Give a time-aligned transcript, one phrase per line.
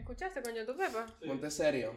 [0.00, 1.06] ¿Escuchaste, coño, tu pepa?
[1.26, 1.92] Ponte serio.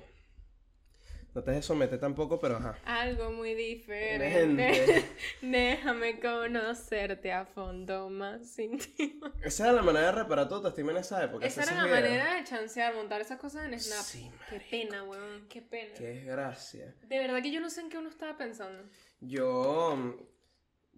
[1.33, 2.77] No te dejes someter tampoco, pero ajá.
[2.85, 5.05] Algo muy diferente.
[5.41, 9.31] Déjame conocerte a fondo más íntimo.
[9.41, 11.45] Esa era la manera de reparar tu autoestima en esa época.
[11.45, 14.03] Esa era la manera de chancear, montar esas cosas en Snap.
[14.03, 15.93] Sí, qué pena, weón, qué pena.
[15.95, 16.93] Qué desgracia.
[17.03, 18.83] De verdad que yo no sé en qué uno estaba pensando.
[19.21, 20.17] Yo.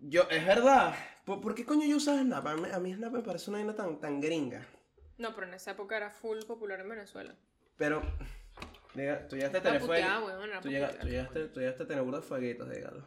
[0.02, 0.96] Yo, es verdad.
[1.24, 2.48] ¿Por, por qué coño yo usaba Snap?
[2.48, 4.68] A mí, a mí Snap me parece una vaina tan, tan gringa.
[5.18, 7.36] No, pero en esa época era full popular en Venezuela.
[7.78, 8.02] Pero.
[8.94, 9.94] Diga, tú llegaste a tener fuego.
[9.94, 11.02] puteada, weón, era Tú, llega- puteada.
[11.04, 13.04] tú llegaste, tú llegaste a tener burda fueguitos, dígalo.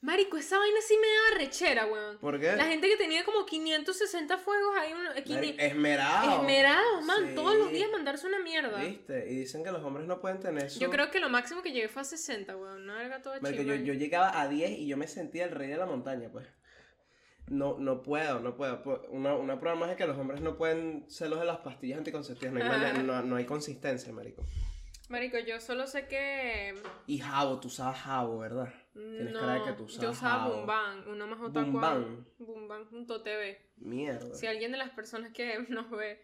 [0.00, 2.18] Marico, esa vaina sí me daba rechera, weón.
[2.18, 2.54] ¿Por qué?
[2.56, 5.24] La gente que tenía como 560 fuegos ahí, uno, eh, Mari-
[5.56, 6.36] 500 Esmerado.
[6.40, 7.34] esmerados, man, Sí.
[7.34, 8.80] todos los días mandarse una mierda.
[8.80, 9.26] ¿Viste?
[9.30, 10.78] Y dicen que los hombres no pueden tener eso.
[10.78, 12.82] Yo creo que lo máximo que llegué fue a 60, weón.
[12.82, 13.50] Una verga toda chimba.
[13.50, 16.46] yo, yo llegaba a 10 y yo me sentía el rey de la montaña, pues.
[17.50, 18.82] No, no puedo, no puedo.
[18.82, 21.58] Pu- Una, una prueba más es que los hombres no pueden ser los de las
[21.58, 22.54] pastillas anticonceptivas.
[22.54, 24.44] No hay, manera- no, no hay consistencia, marico.
[25.08, 26.74] Marico, yo solo sé que.
[27.06, 28.72] Y jabo, tú usabas jabo, ¿verdad?
[28.92, 30.56] Tienes no, cara de que tú usabas yo usaba jabo.
[30.58, 31.70] Bumban, uno más otaku.
[31.70, 32.26] Bumban.
[32.38, 33.58] Bumban.tv.
[33.78, 34.34] Mierda.
[34.34, 36.22] Si alguien de las personas que nos ve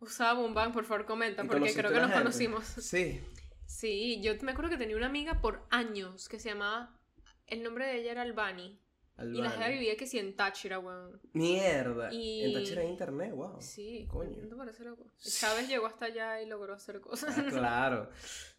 [0.00, 2.18] usaba Bumban, por favor comenta, ¿Y porque creo que nos gente?
[2.18, 2.64] conocimos.
[2.64, 3.20] Sí.
[3.66, 6.98] Sí, yo me acuerdo que tenía una amiga por años que se llamaba.
[7.46, 8.80] El nombre de ella era Albani.
[9.16, 11.20] Y la gente vivía que sí en Táchira, weón.
[11.32, 12.12] Mierda.
[12.12, 13.60] Y- En Táchira hay internet, wow.
[13.60, 14.42] Sí, Coño.
[14.42, 15.06] ¿no te parece loco?
[15.18, 17.36] Chávez llegó hasta allá y logró hacer cosas.
[17.38, 18.10] Ah, claro.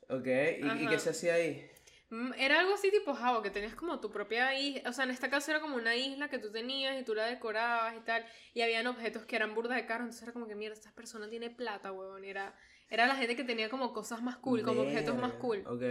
[0.07, 0.27] Ok.
[0.27, 1.69] ¿Y, qué se hacía ahí?
[2.09, 5.09] Mm, Era algo así tipo Javo, que tenías como tu propia isla, o sea, en
[5.09, 8.25] este caso era como una isla que tú tenías y tú la decorabas y tal,
[8.53, 11.27] y habían objetos que eran burda de caros, entonces era como que, mierda, esta persona
[11.29, 12.55] tiene plata, huevón, y era,
[12.89, 15.63] era la gente que tenía como cosas más cool, como objetos más cool.
[15.65, 15.83] Ok.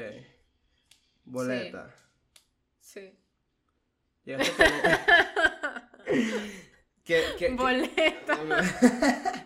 [1.24, 1.92] Boleta.
[2.78, 3.12] Sí.
[4.24, 5.00] Llegaste a tener-
[7.04, 8.38] ¿Qué, qué, qué- Boleta.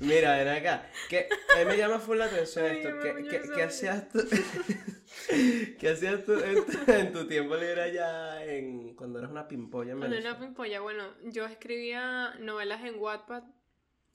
[0.00, 0.86] Mira, ven acá.
[1.08, 3.00] Que a mí me llama full la atención Ay, esto.
[3.00, 4.18] ¿Qué, qué, qué hacías tú?
[5.78, 9.92] ¿Qué hacías tú en tu, en tu tiempo libre allá en, cuando eras una pimpolla
[9.92, 10.46] en Cuando era Venezuela?
[10.46, 13.44] pimpolla, bueno, yo escribía novelas en Wattpad,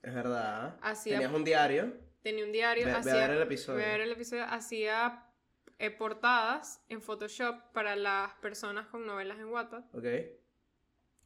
[0.03, 0.77] Es verdad.
[0.81, 1.93] Hacía- Tenías un diario.
[2.21, 3.13] tenía un diario, Ve, ve hacía...
[3.13, 3.79] a ver el episodio.
[3.79, 4.43] Voy a ver el episodio.
[4.45, 5.23] Hacía
[5.79, 9.83] eh, portadas en Photoshop para las personas con novelas en Wattpad.
[9.93, 10.05] Ok.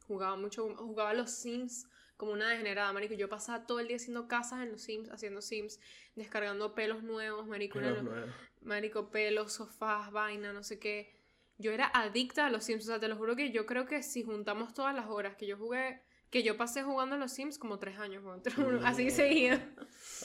[0.06, 1.86] Jugaba mucho, jugaba los Sims
[2.16, 3.14] como una degenerada, marico.
[3.14, 5.80] Yo pasaba todo el día haciendo casas en los Sims, haciendo Sims,
[6.14, 7.78] descargando pelos nuevos, marico.
[7.78, 8.30] Pelos lo- nuevos.
[8.60, 11.16] marico, pelos, sofás, vaina, no sé qué.
[11.58, 14.02] Yo era adicta a los Sims, o sea, te lo juro que yo creo que
[14.02, 17.58] si juntamos todas las horas que yo jugué, que yo pasé jugando a los Sims
[17.58, 18.24] como tres años,
[18.56, 19.56] juro, así seguido.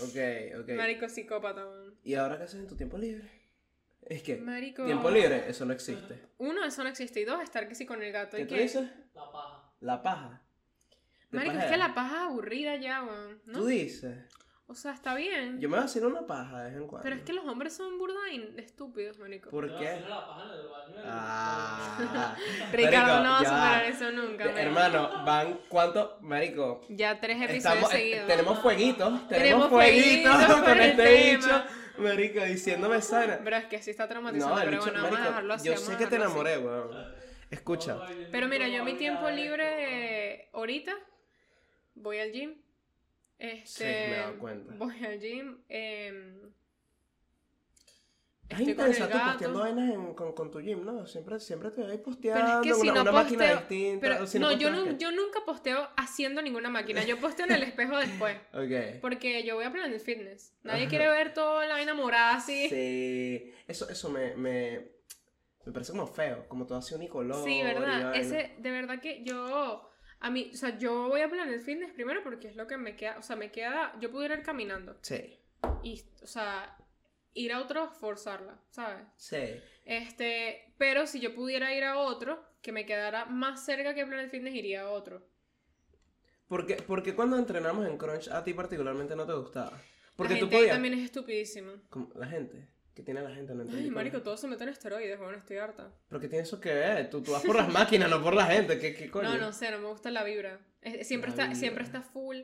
[0.02, 0.70] Ok, ok.
[0.76, 1.96] Marico psicópata, weón.
[2.04, 3.30] ¿Y ahora qué haces en tu tiempo libre?
[4.10, 4.86] Es que, Marico.
[4.86, 6.22] tiempo libre, eso no existe.
[6.38, 7.20] Uno, eso no existe.
[7.22, 8.38] Y dos, estar que sí con el gato.
[8.38, 8.62] ¿Qué ¿Y tú qué?
[8.62, 8.90] dices?
[9.14, 9.64] La paja.
[9.82, 10.42] La paja.
[11.30, 13.42] ¿De Marico, es que la paja es aburrida ya, weón.
[13.46, 13.60] ¿no?
[13.60, 14.18] Tú dices.
[14.70, 15.60] O sea, está bien.
[15.62, 17.04] Yo me voy a hacer una paja de vez en cuando.
[17.04, 19.50] Pero es que los hombres son burda y estúpidos, marico.
[19.50, 19.88] ¿Por qué?
[19.90, 22.36] hacer la paja en el baño del- Ah.
[22.74, 24.60] Ricardo no va a superar eso nunca, marico.
[24.60, 26.82] Hermano, van cuánto, marico.
[26.90, 28.28] Ya tres episodios Estamos, eh, seguidos.
[28.28, 31.38] tenemos fueguitos, tenemos, fueguitos fueguitos con este tema.
[31.38, 31.64] bicho,
[31.98, 33.40] marico, diciéndome sana.
[33.44, 35.68] Pero es que sí está traumatizante, No, pero bueno, vamos a dejarlo así.
[35.68, 37.16] yo sé que te enamoré, weón.
[37.50, 37.98] Escucha,
[38.32, 40.94] Pero mira, yo mi tiempo libre eh, ahorita
[41.96, 42.56] voy al gym.
[43.40, 44.74] Este, Sí, me he dado cuenta.
[44.76, 45.58] Voy al gym.
[45.70, 46.52] em,
[48.50, 49.26] es tú gato.
[49.32, 51.06] posteando vainas en- con, con tu gym, ¿no?
[51.06, 54.00] Siempre, siempre te Pero posteando es que si una, no una máquina posteo- distinta.
[54.08, 57.04] Pero, si no, yo, posteas, nu- yo nunca posteo haciendo ninguna máquina.
[57.04, 58.38] Yo posteo en el espejo después.
[58.54, 59.02] Ok.
[59.02, 60.54] Porque yo voy a Planet Fitness.
[60.64, 60.90] Nadie Ajá.
[60.90, 62.70] quiere ver toda la vaina morada así.
[62.70, 63.54] Sí.
[63.68, 64.92] Eso, eso me, me,
[65.66, 67.44] me parece como feo, como todo así unicolor.
[67.44, 68.16] Sí, ¿verdad?
[68.16, 69.90] Ese, de verdad que yo,
[70.22, 72.96] a mí, o sea, yo voy a Planet Fitness primero porque es lo que me
[72.96, 75.38] queda, o sea, me queda, yo pudiera ir caminando Sí,
[75.84, 76.78] y, o sea,
[77.38, 79.06] ir a otro, forzarla, ¿sabes?
[79.16, 79.38] sí.
[79.86, 84.30] Este, pero si yo pudiera ir a otro, que me quedara más cerca que Planet
[84.30, 85.26] Fitness, iría a otro.
[86.48, 89.82] Porque, porque cuando entrenamos en Crunch a ti particularmente no te gustaba.
[90.16, 90.76] Porque la tú gente ahí podías.
[90.76, 91.72] también es estupidísima.
[91.90, 92.68] Como la gente.
[92.96, 93.54] ¿Qué tiene la gente?
[93.54, 95.92] No entendí Ay, marico, todos se meten esteroides, bueno, estoy harta.
[96.10, 97.10] ¿Pero qué tiene eso que ver?
[97.12, 98.80] Tú, tú vas por las máquinas, no por la gente.
[98.80, 99.30] ¿Qué, qué coño?
[99.30, 100.60] No, no sé, no me gusta la vibra.
[100.82, 102.00] Es- siempre, La está, siempre vibra.
[102.00, 102.38] está full.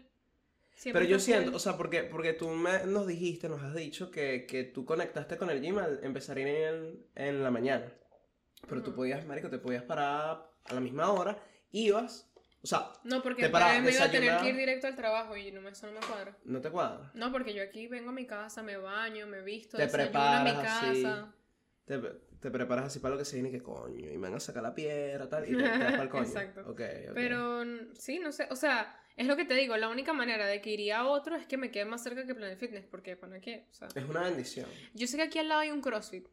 [0.84, 4.12] Siempre Pero yo siento, o sea, porque, porque tú me, nos dijiste, nos has dicho
[4.12, 7.90] que, que tú conectaste con el gym al empezar a ir en, en la mañana.
[8.68, 11.38] Pero tú podías, marico, te podías parar a la misma hora,
[11.72, 12.30] ibas,
[12.62, 15.38] o sea, No, porque Te parabas, me iba a tener que ir directo al trabajo
[15.38, 16.38] y no me, eso no me cuadra.
[16.44, 17.12] no te cuadra.
[17.14, 20.44] No, porque yo aquí vengo a mi casa, me baño, me visto, Te desayuno en
[20.44, 21.04] mi preparas así.
[21.04, 21.34] casa.
[21.86, 22.02] te,
[22.44, 24.40] te preparas así para lo que se viene y que coño, y me van a
[24.40, 26.24] sacar la piedra, tal, y te, te vas para el coño.
[26.24, 26.62] Exacto.
[26.62, 27.14] Ok, ok.
[27.16, 27.64] Pero
[27.94, 30.70] sí, no sé, o sea, es lo que te digo, la única manera de que
[30.72, 33.68] iría a otro es que me quede más cerca que Planet Fitness, porque ¿para qué?
[33.72, 34.68] O sea, Es una bendición.
[34.94, 36.28] yo sé que aquí al lado hay un CrossFit,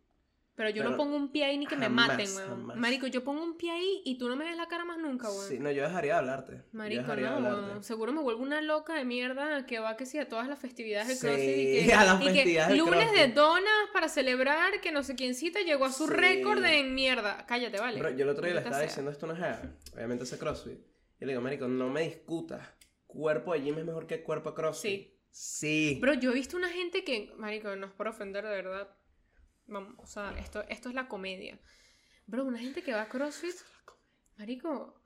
[0.61, 2.79] pero yo Pero no pongo un pie ahí ni que me maten, weón.
[2.79, 5.31] Marico, yo pongo un pie ahí y tú no me ves la cara más nunca,
[5.31, 5.49] weón.
[5.49, 6.63] Sí, no, yo dejaría de hablarte.
[6.73, 7.83] Marico, dejaría de no, hablarte.
[7.85, 11.09] seguro me vuelvo una loca de mierda que va que sí a todas las festividades
[11.09, 14.09] del Sí, CrossFit y que, a las y que festividades del lunes de donas para
[14.11, 16.13] celebrar que no sé quiéncita llegó a su Sí.
[16.13, 17.47] récord en mierda.
[17.47, 17.99] Cállate, vale.
[17.99, 18.87] Bro, yo el otro día le estaba sea.
[18.87, 19.63] diciendo esto a una jeva,
[19.95, 20.79] obviamente ese CrossFit.
[21.21, 22.69] Y le digo, marico, no me discutas.
[23.07, 25.09] Cuerpo de gym es mejor que cuerpo CrossFit.
[25.09, 25.17] Sí.
[25.33, 25.99] Sí.
[26.01, 28.89] Pero yo he visto una gente que, marico, no es por ofender de verdad.
[29.71, 31.59] Vamos, o sea, esto, esto es la comedia.
[32.27, 33.55] Bro, una gente que va a CrossFit,
[34.37, 35.01] marico,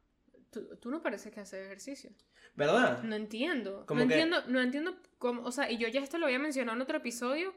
[0.50, 2.11] tú, tú no pareces que haces ejercicio.
[2.55, 3.02] ¿Verdad?
[3.02, 3.84] No entiendo.
[3.88, 6.76] No que- entiendo, no entiendo cómo, o sea, y yo ya esto lo había mencionado
[6.76, 7.55] en otro episodio,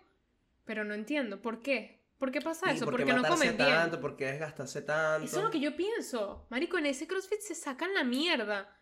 [0.66, 1.42] pero no entiendo.
[1.42, 2.06] ¿Por qué?
[2.18, 2.86] ¿Por qué pasa ¿Y eso?
[2.86, 3.70] por qué no comen bien.
[3.70, 4.02] tanto?
[4.02, 5.26] ¿Por qué desgastarse tanto?
[5.26, 6.48] Eso es lo que yo pienso.
[6.50, 8.74] Marico, en ese CrossFit se sacan la mierda.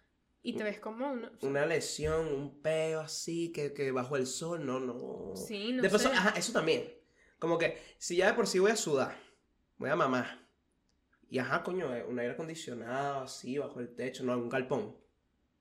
[0.41, 1.31] Y te ves como una...
[1.41, 5.35] Una lesión, un peo así, que, que bajo el sol, no, no.
[5.35, 6.15] Sí, no de paso, sé.
[6.15, 6.87] ajá, eso también.
[7.45, 9.15] Como que, si ya de por sí voy a sudar,
[9.77, 10.39] voy a mamar.
[11.29, 14.97] Y ajá, coño, eh, un aire acondicionado así, bajo el techo, no, un galpón.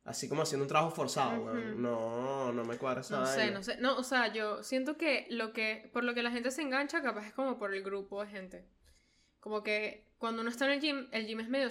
[0.03, 1.45] Así como haciendo un trabajo forzado, Ujú.
[1.45, 1.83] weón.
[1.83, 3.77] No, no me cuadra esa No sé, no sé.
[3.83, 7.03] No, o sea, yo siento que lo que, por lo que la gente se engancha,
[7.03, 8.67] capaz es como por el grupo de gente.
[9.41, 11.69] Como que cuando uno está en el gym, el gym es medio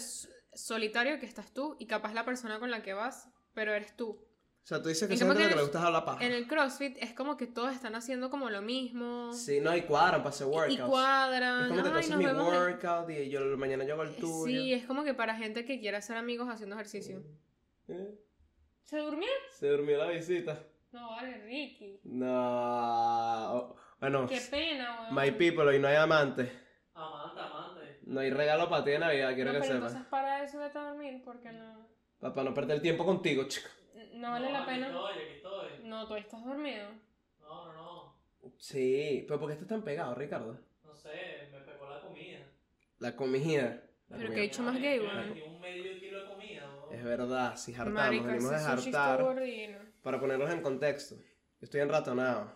[0.54, 4.24] solitario que estás tú y capaz la persona con la que vas, pero eres tú.
[4.64, 6.24] O sea, tú dices que esa gente que que le gusta es hablar paja.
[6.26, 9.34] En el CrossFit es como que todos están haciendo como lo mismo.
[9.34, 10.74] Sí, no, y cuadran para hacer workouts.
[10.74, 11.62] y cuadran.
[11.64, 14.16] Es como que tú haces nos mi en- workout y yo mañana yo hago el
[14.16, 14.46] tuyo.
[14.46, 17.22] Sí, es como que para gente que quiere ser amigos haciendo ejercicio.
[17.90, 18.16] Eh,
[18.86, 19.28] ¿Se durmió?
[19.52, 20.58] Se durmió la visita.
[20.94, 22.00] No, vale, Ricky.
[22.04, 23.76] No.
[24.00, 25.16] Bueno, Qué pena, weón.
[25.16, 26.50] my people, hoy no hay amantes.
[26.94, 28.00] Amante, amante.
[28.06, 29.92] No hay regalo para ti de Navidad, quiero no, que pero sepas.
[29.92, 31.88] entonces para eso a dormir, porque no,
[32.20, 33.70] Para no perder tiempo contigo, chica.
[34.24, 34.88] No vale la aquí pena.
[34.88, 35.70] estoy, aquí estoy.
[35.84, 36.88] No, tú estás dormido.
[37.42, 38.16] No, no, no.
[38.58, 40.58] Sí, pero ¿por qué estás tan pegado, Ricardo?
[40.84, 42.40] No sé, me pegó la comida.
[43.00, 43.84] La comida.
[44.10, 44.34] La Pero comida.
[44.36, 45.30] que he dicho más gay, weón.
[45.30, 46.94] metí un medio kilo de comida, weón.
[46.96, 49.82] Es verdad, si hartamos, venimos está hartar.
[50.02, 51.24] Para ponerlos en contexto, yo
[51.62, 52.52] estoy enratonado.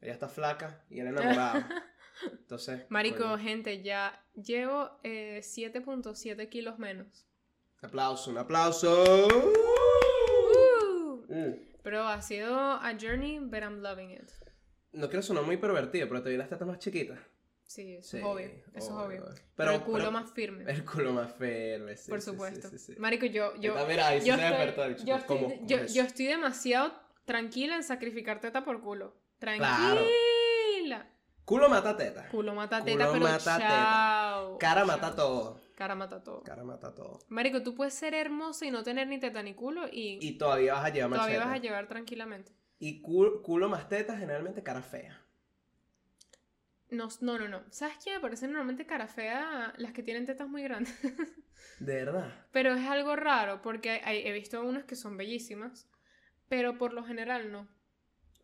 [0.00, 1.64] Ella está flaca y él enamorado.
[2.32, 2.86] Entonces.
[2.88, 7.26] Marico, coño, gente, ya llevo eh, 7.7 kilos menos.
[7.82, 9.04] aplauso, un aplauso.
[11.28, 11.54] Mm.
[11.82, 14.30] pero ha sido a journey, but I'm loving it.
[14.92, 17.18] No quiero sonar muy pervertido, pero te vi las tetas más chiquitas.
[17.64, 18.46] Sí, eso Sí, es obvio.
[18.46, 19.24] Eso es obvio.
[19.24, 20.64] Pero- Pero, el culo pero- más firme.
[20.70, 22.68] El culo más firme, sí, por supuesto.
[22.70, 22.94] sí, sí.
[22.98, 25.08] Marico, yo, yo, mira, ahí yo estoy, despertó el chico.
[25.08, 25.48] yo, estoy, ¿Cómo?
[25.54, 25.92] ¿Cómo yo, es?
[25.94, 26.92] yo estoy demasiado
[27.24, 29.16] tranquila en sacrificar teta por culo.
[29.40, 30.00] Claro.
[30.00, 31.10] Tranquila.
[31.44, 32.28] Culo mata teta.
[32.28, 33.58] Culo mata Culo teta, pero mata teta.
[33.58, 34.58] chao.
[34.58, 34.86] Cara Chao.
[34.86, 35.60] mata todo.
[35.76, 36.42] Cara mata todo.
[36.42, 37.20] Cara mata todo.
[37.28, 40.72] Marico, tú puedes ser hermosa y no tener ni teta ni culo y, Y todavía
[40.74, 41.48] vas a llevar todavía machete.
[41.50, 42.52] vas a llevar tranquilamente.
[42.80, 45.22] Y culo, culo más teta, generalmente cara fea.
[46.90, 47.62] No, no, no, no.
[47.70, 48.14] ¿Sabes qué?
[48.14, 50.94] Me parecen normalmente cara fea las que tienen tetas muy grandes.
[51.80, 52.46] De verdad.
[52.52, 55.88] pero es algo raro porque hay- he visto unas que son bellísimas,
[56.48, 57.68] pero por lo general no.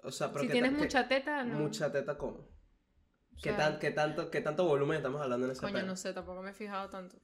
[0.03, 1.59] O sea, pero Si ¿qué tienes mucha teta, no.
[1.61, 2.49] Mucha teta, ¿cómo?
[3.37, 5.87] ¿Qué, sea, tan, qué, tanto, ¿Qué tanto volumen estamos hablando en ese Coño, pelo?
[5.87, 7.17] no sé, tampoco me he fijado tanto.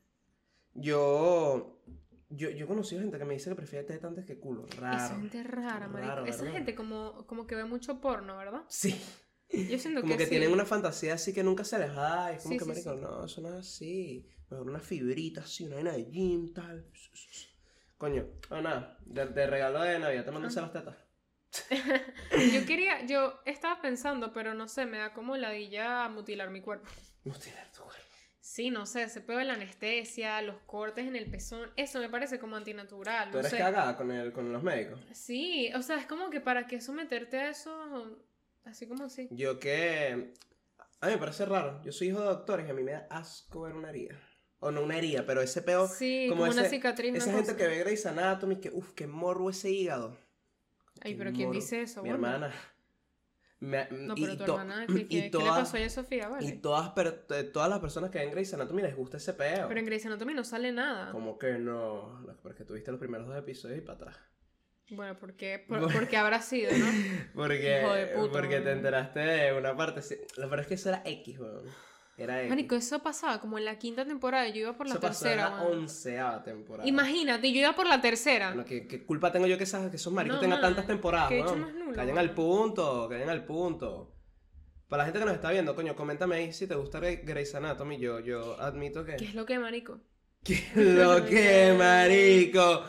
[0.74, 1.80] Yo,
[2.28, 4.66] yo, yo he conocido gente que me dice que prefiere teta antes que culo.
[4.76, 4.96] Raro.
[4.96, 6.24] Esa gente rara, marico.
[6.26, 6.56] Esa ¿verdad?
[6.56, 8.62] gente como, como que ve mucho porno, ¿verdad?
[8.68, 9.00] Sí.
[9.50, 10.30] Yo siento Como que, sí.
[10.30, 12.32] tienen una fantasía así que nunca se les da.
[12.32, 14.28] Es como Sí, que, sí, marico, no, eso no es así.
[14.50, 16.86] Mejor una fibrita así, una vaina de gym, tal.
[17.96, 18.98] Coño, no, nada.
[19.06, 20.60] De, de regalo de Navidad te mando Ah.
[20.60, 20.96] las tetas.
[22.52, 26.88] Yo quería, yo estaba pensando, pero no sé, me da como ladilla mutilar mi cuerpo.
[27.24, 28.02] Mutilar tu cuerpo.
[28.40, 32.38] Sí, no sé, se puede la anestesia, los cortes en el pezón, eso me parece
[32.38, 33.58] como antinatural, ¿Tú no eres sé.
[33.58, 35.00] cagada con, el, con los médicos?
[35.12, 38.18] Sí, o sea, es como que para qué someterte a eso,
[38.64, 39.28] así como así.
[39.30, 40.32] Yo que...
[41.00, 41.80] A mí me parece raro.
[41.84, 44.18] Yo soy hijo de doctores y a mí me da asco ver una herida.
[44.60, 45.86] O no una herida, pero ese peo...
[45.86, 47.14] Sí, como como, una ese- cicatriz.
[47.14, 47.56] Esa una gente cosa.
[47.64, 50.16] que ve Grey's Anatomy, que uff, qué morro ese hígado.
[51.02, 52.02] Ay, pero ¿quién dice eso?
[52.02, 52.26] Mi Bueno.
[52.26, 52.54] hermana.
[53.60, 55.90] Me- No, y pero tu hermana, ¿qué, y qué, qué le todas- pasó a ella
[55.90, 56.28] Sofía?
[56.28, 56.46] Vale.
[56.46, 59.66] Y todas, per- eh, todas las personas que ven Grey's Anatomy les gusta ese peo.
[59.66, 61.10] Pero en Grey's Anatomy no sale nada.
[61.10, 62.24] Como que no.
[62.42, 64.16] Porque tuviste los primeros dos episodios y para atrás.
[64.90, 65.58] Bueno, ¿por qué?
[65.68, 66.86] Por, porque habrá sido, ¿no?
[67.34, 70.00] Porque, Hijo de puta, porque te enteraste de una parte.
[70.36, 71.64] Lo peor es que eso era X, weón.
[72.18, 72.50] Era X.
[72.50, 75.30] Marico, eso pasaba como en la quinta temporada yo iba por la Eso pasó en
[75.36, 76.88] tercera, la onceava temporada.
[76.88, 78.48] Imagínate, yo iba por la tercera.
[78.48, 80.86] Bueno, ¿qué, qué culpa tengo yo que, esas, que esos maricos No, tengan man, tantas
[80.88, 81.60] temporadas, qué bicho weón?
[81.60, 82.28] más nulo, Callen weón.
[82.28, 84.14] al punto, callen al punto.
[84.88, 87.54] Para la gente que nos está viendo, coño, coméntame ahí si te gusta Grey- Grey's
[87.54, 87.98] Anatomy.
[87.98, 89.16] Yo, yo admito que.
[89.16, 90.00] ¿Qué es lo que, marico?
[90.42, 92.84] ¿Qué lo que, marico?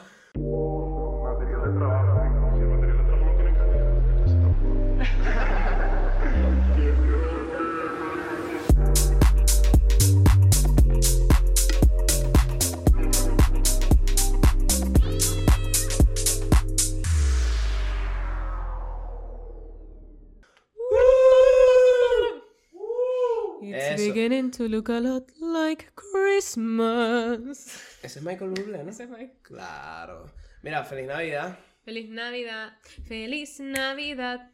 [24.59, 27.81] To look a lot like Christmas.
[28.03, 28.89] Ese es Michael Bublé, ¿no?
[28.89, 29.37] Ese es Mike.
[29.41, 30.29] Claro.
[30.61, 31.57] Mira, feliz Navidad.
[31.85, 32.73] Feliz Navidad,
[33.07, 34.51] feliz Navidad.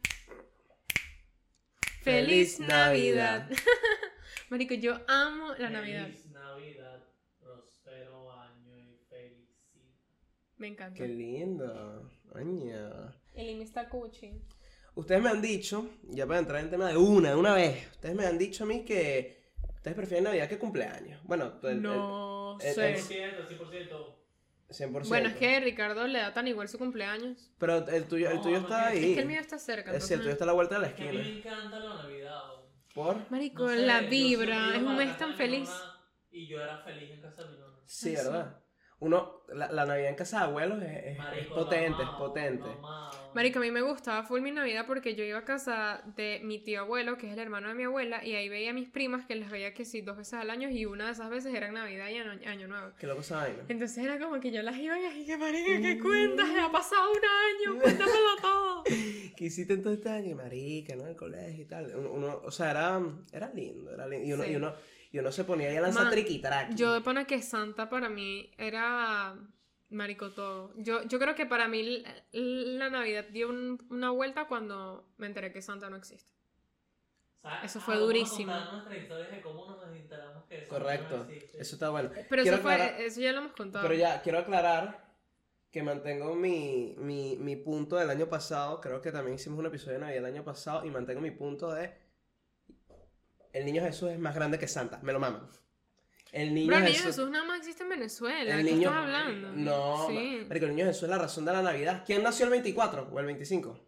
[2.02, 3.50] Feliz Feliz Navidad.
[4.50, 6.04] Marico, yo amo la Navidad.
[6.04, 7.04] Feliz Navidad,
[7.40, 9.90] próspero año y felicidad.
[10.56, 10.98] Me encanta.
[10.98, 12.08] Qué lindo.
[12.32, 13.12] Aña.
[13.34, 14.40] El está Cuchi.
[14.94, 18.14] Ustedes me han dicho, ya para entrar en tema de una, de una vez, ustedes
[18.14, 19.45] me han dicho a mí que
[19.86, 21.20] ustedes prefieren Navidad que cumpleaños.
[21.22, 22.90] Bueno, el, No el- sé.
[22.94, 24.16] el- 100%, 100%.
[24.68, 25.08] 100%.
[25.08, 27.52] Bueno, es que Ricardo le da tan igual su cumpleaños.
[27.58, 29.10] Pero el tuyo, el tuyo no, está es ahí.
[29.10, 29.94] Es que el mío está cerca.
[29.94, 31.32] Es cierto, el tuyo está a la vuelta de la Es que a mí esquina.
[31.34, 32.40] me encanta la Navidad.
[32.94, 33.30] ¿Por?
[33.30, 34.74] Marico, No sé, la vibra.
[34.74, 35.70] Es un mes tan feliz.
[36.32, 38.14] Y yo era feliz en casa de mi Ah, sí.
[38.16, 38.58] ¿verdad?
[38.98, 42.64] Uno, la, la Navidad en casa de abuelos es, es- es Marico, potente, es potente.
[42.66, 43.10] mamao.
[43.34, 46.58] Marico, a mí me gustaba full mi Navidad porque yo iba a casa de mi
[46.60, 49.26] tío abuelo, que es el hermano de mi abuela, y ahí veía a mis primas
[49.26, 51.66] que les veía que sí, dos veces al año, y una de esas veces era
[51.68, 52.92] en Navidad y año, año nuevo.
[52.98, 53.58] Qué loco esa vaina.
[53.68, 56.48] Entonces era como que yo las iba y así, que marica, ¿qué cuentas?
[56.58, 57.18] Ha pasado un
[57.74, 58.84] año, cuéntamelo todo.
[59.36, 60.34] ¿Qué hiciste en todo este año?
[60.36, 61.06] Marica, ¿no?
[61.06, 61.94] El colegio y tal.
[61.94, 62.98] Uno, uno- o sea, era,
[63.30, 64.26] era lindo, era lindo.
[64.26, 64.52] Y uno, Sí.
[64.52, 64.72] y uno,
[65.16, 66.74] y uno se ponía ahí a lanzar Man, triquitraqui.
[66.74, 69.34] Yo de pana que Santa para mí era
[69.88, 70.72] marico todo.
[70.76, 75.52] Yo, yo creo que para mí la Navidad dio un- una vuelta cuando me enteré
[75.52, 76.30] que Santa no existe.
[77.62, 78.52] Eso fue Ah, vamos a durísimo.
[78.52, 81.16] contar nuestras historias de cómo nos enteramos que eso Correcto.
[81.18, 81.30] no.
[81.30, 82.10] Eso está bueno.
[82.28, 83.86] Pero eso, fue, eso ya lo hemos contado.
[83.88, 85.06] Pero ya, quiero aclarar
[85.70, 88.80] que mantengo mi, mi, mi punto del año pasado.
[88.80, 90.84] Creo que también hicimos un episodio de Navidad el año pasado.
[90.84, 91.94] Y mantengo mi punto de.
[93.56, 94.98] El niño Jesús es más grande que Santa.
[95.02, 95.48] Me lo maman.
[96.32, 97.06] El niño Bro, el niño Jesús.
[97.16, 98.54] Jesús nada más existe en Venezuela.
[98.54, 99.52] El ¿De qué niño- estás hablando?
[99.52, 100.44] No, Sí.
[100.46, 102.02] marico, el niño Jesús es la razón de la Navidad.
[102.04, 103.80] ¿Quién nació el 24 o el 25?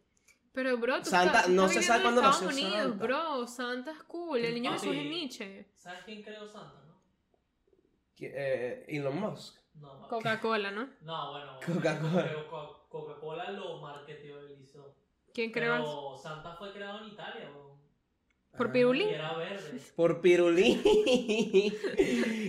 [0.53, 3.05] Pero, bro, tú Santa- estás, no se sabe en cuándo Estados nació Unidos, Santa.
[3.05, 3.47] bro.
[3.47, 4.39] Santa es cool.
[4.45, 4.81] El niño Papi.
[4.89, 5.67] Jesús es Nietzsche.
[5.77, 7.03] ¿Sabes quién creó Santa, no?
[8.17, 9.59] ¿Qui- eh, Elon Musk.
[9.75, 10.09] No.
[10.09, 10.89] Coca-Cola, ¿no?
[11.03, 11.59] No, bueno.
[11.65, 12.25] Coca-Cola.
[12.25, 14.39] pero Co- Coca-Cola lo marketeó.
[15.35, 17.68] ¿Quién creó Pero Santa fue creado en Italia, weón.
[18.57, 18.73] ¿Por Ah.
[18.73, 19.05] Pirulí?
[19.05, 19.81] Y era verde.
[19.95, 21.73] Por Pirulí.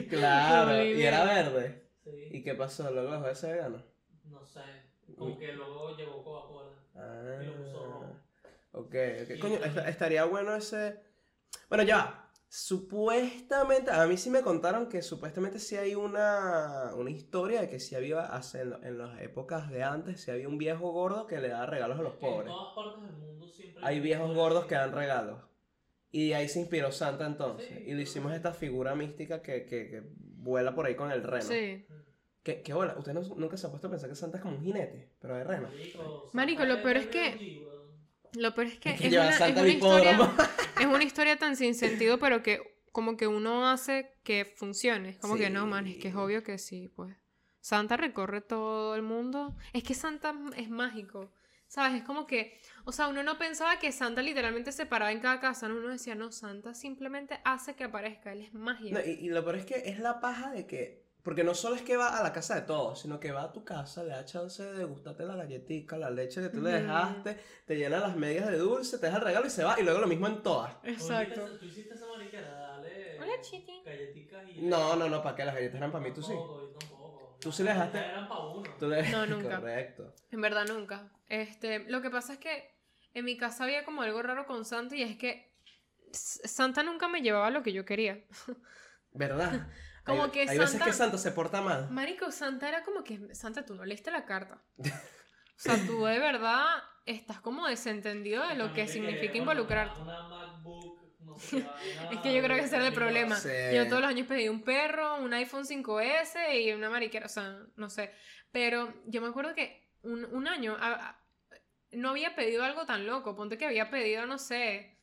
[0.09, 1.83] claro, y era verde.
[2.03, 2.11] Sí.
[2.31, 2.89] ¿Y qué pasó?
[2.91, 3.83] ¿Luego dejó de ser vegano?
[4.25, 4.61] No sé.
[5.17, 6.71] Como que luego llegó Coca-Cola.
[6.95, 8.15] Ah, Y lo puso rojo.
[8.73, 9.39] ok, ok.
[9.39, 10.99] Coño, est- estaría bueno ese.
[11.67, 12.25] Bueno, ya.
[12.51, 17.79] Supuestamente, a mí sí me contaron que supuestamente sí hay una, una historia de que
[17.79, 21.37] sí había, hace, en, en las épocas de antes, sí había un viejo gordo que
[21.39, 22.47] le daba regalos a los En pobres.
[22.51, 25.39] todas partes del mundo siempre Hay viejos gordos que dan regalos.
[26.11, 27.67] Y ahí se inspiró Santa entonces.
[27.67, 31.21] Sí, y lo hicimos esta figura mística que, que, que vuela por ahí con el
[31.23, 31.43] reno.
[31.45, 31.85] Sí.
[32.43, 32.95] ¿Qué, qué bola?
[32.97, 35.35] ¿Usted no- nunca se ha puesto a pensar que Santa es como un jinete, pero
[35.35, 35.69] de reno?
[36.33, 37.61] Marico, lo peor es que-.
[38.33, 40.23] Lo peor es que, es, que llevar una, a es Santa una al hipódromo.
[40.23, 40.49] historia,
[40.79, 42.61] es una historia tan sin sentido, pero que
[42.91, 45.09] como que uno hace que funcione.
[45.09, 46.19] Es como que no, man, es que es Sí.
[46.19, 47.15] obvio que sí, pues.
[47.61, 49.55] Santa recorre todo el mundo.
[49.73, 51.31] Es que Santa es mágico.
[51.69, 52.01] ¿Sabes?
[52.01, 55.39] Es como que, o sea, uno no pensaba que Santa literalmente se paraba en cada
[55.39, 55.75] casa, ¿no?
[55.75, 58.91] uno decía, no, Santa simplemente hace que aparezca, él es magia.
[58.91, 61.07] No, y, y lo peor es que es la paja de que.
[61.21, 63.51] Porque no solo es que va a la casa de todos, sino que va a
[63.51, 67.37] tu casa, le da chance de gustarte la galletica, la leche que tú le dejaste,
[67.65, 69.79] te llena las medias de dulce, te deja el regalo y se va.
[69.79, 70.81] Y luego lo mismo en todas.
[70.81, 71.45] ¿Tú Exacto.
[71.59, 73.19] Tú hiciste esa mariquera, dale.
[73.19, 73.83] Hola, Chiti.
[73.85, 74.61] Galletitas y.
[74.61, 75.45] No, no, no, ¿para qué?
[75.45, 76.33] Las galletas eran para mí, tú sí.
[76.33, 76.88] Yo tampoco.
[77.39, 78.69] Tú Las sí le dejaste- galletas Eran para uno.
[78.79, 79.55] Tú le- No, nunca.
[79.59, 80.15] Correcto.
[80.31, 81.11] En verdad nunca.
[81.27, 82.75] Este, lo que pasa es que
[83.13, 85.49] en mi casa había como algo raro con Santa y es que
[86.11, 88.19] Santa nunca me llevaba lo que yo quería.
[89.13, 89.67] ¿Verdad?
[90.05, 91.87] Como hay, que hay veces que Santa se porta mal.
[91.91, 94.59] Marico, Santa era como que, Santa, tú no leíste la carta.
[94.79, 94.83] O
[95.55, 96.65] sea, tú de verdad
[97.05, 100.01] estás como desentendido de lo que significa involucrarte.
[100.01, 100.98] Una, una MacBook,
[101.39, 101.65] no sé
[102.11, 103.35] Es que yo creo que ese era el problema.
[103.37, 103.49] Sí.
[103.73, 107.57] Yo todos los años pedí un perro, un iPhone 5S y una mariquera, o sea,
[107.75, 108.11] no sé.
[108.51, 111.19] Pero yo me acuerdo que un, un año a- a-
[111.91, 113.35] no había pedido algo tan loco.
[113.35, 114.95] Ponte que había pedido, no sé.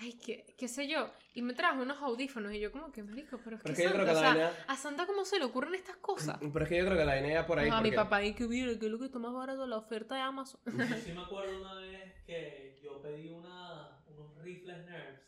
[0.00, 1.10] Ay, qué, qué sé yo.
[1.34, 3.88] Y me trajo unos audífonos y yo como que, marico, pero es Pero que que
[3.88, 5.96] yo creo Santa, que o la sea, vaina- a Santa cómo se le ocurren estas
[5.96, 6.38] cosas.
[6.40, 7.68] Pero es que yo creo que la iba por ahí.
[7.68, 9.76] Ajá, mi porque- papá, y que mira, que es lo que está más barato la
[9.76, 10.60] oferta de Amazon.
[10.64, 10.72] Yo
[11.04, 13.91] sí me acuerdo una vez que yo pedí una,
[14.22, 15.20] unos rifles Nerves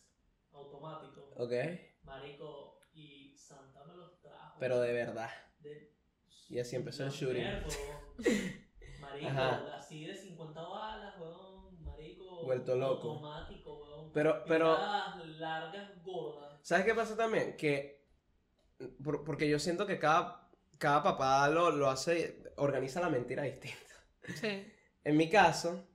[0.52, 1.24] automáticos.
[1.36, 1.52] Ok.
[2.02, 4.56] Marico, y Santa me los trajo.
[4.60, 5.30] Pero de verdad.
[5.60, 5.94] De-
[6.48, 7.44] Y así empezó el shooting.
[9.00, 9.76] Marico, Ajá.
[9.76, 11.82] así de 50 balas, weón.
[11.82, 12.44] Marico.
[12.44, 13.10] Vuelto loco.
[13.12, 14.12] Automático, weón.
[14.12, 14.76] Pero- pero-
[15.38, 16.60] largas, gordas.
[16.62, 17.56] ¿Sabes qué pasa también?
[17.56, 18.04] Que.
[19.02, 22.42] por- porque yo siento que cada, cada papá lo, lo hace.
[22.56, 23.78] Organiza la mentira distinta.
[24.36, 24.70] Sí.
[25.04, 25.86] En mi caso,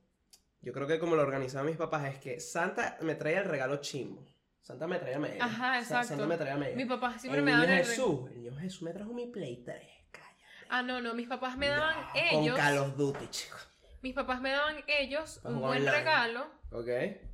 [0.62, 3.78] yo creo que como lo organizaban mis papás es que Santa me traía el regalo
[3.78, 4.26] chimbo.
[4.62, 5.44] Santa me traía media.
[5.44, 6.10] Ajá, exacto.
[6.10, 6.76] Santa me traía media.
[6.76, 8.30] Mis papás siempre el me daban el Jesús.
[8.32, 9.78] El niño Jesús me trajo mi Play 3.
[10.12, 10.36] Cállate.
[10.70, 12.56] Ah, no, no, mis papás me daban No, ellos.
[12.56, 13.66] Con Call of Duty, chicos.
[14.02, 15.92] Mis papás me daban ellos Para un buen online.
[15.98, 16.48] regalo.
[16.72, 16.88] Ok.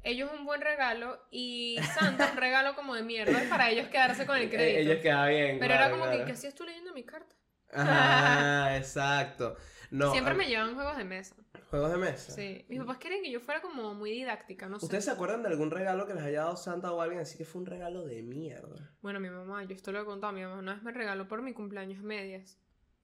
[0.03, 4.37] Ellos un buen regalo y Santa un regalo como de mierda para ellos quedarse con
[4.37, 4.79] el Eh, crédito.
[4.79, 5.59] ellos quedaban bien.
[5.59, 6.25] Pero claro, era como que.
[6.25, 7.35] ¿qué hacías tú leyendo mi carta?
[7.73, 9.57] Ajá, exacto.
[9.91, 11.35] No, Siempre a- me llevaban juegos de mesa.
[11.75, 12.31] Juegos de mesa.
[12.31, 12.65] Sí.
[12.69, 14.85] Mis papás querían que yo fuera como muy didáctica, no sé.
[14.85, 17.43] ¿Ustedes se acuerdan de algún regalo que les haya dado Santa o alguien así que
[17.45, 18.95] fue un regalo de mierda?
[19.01, 21.41] Bueno, mi mamá, yo esto lo he contado, mi mamá una vez me regaló por
[21.41, 22.57] mi cumpleaños medias.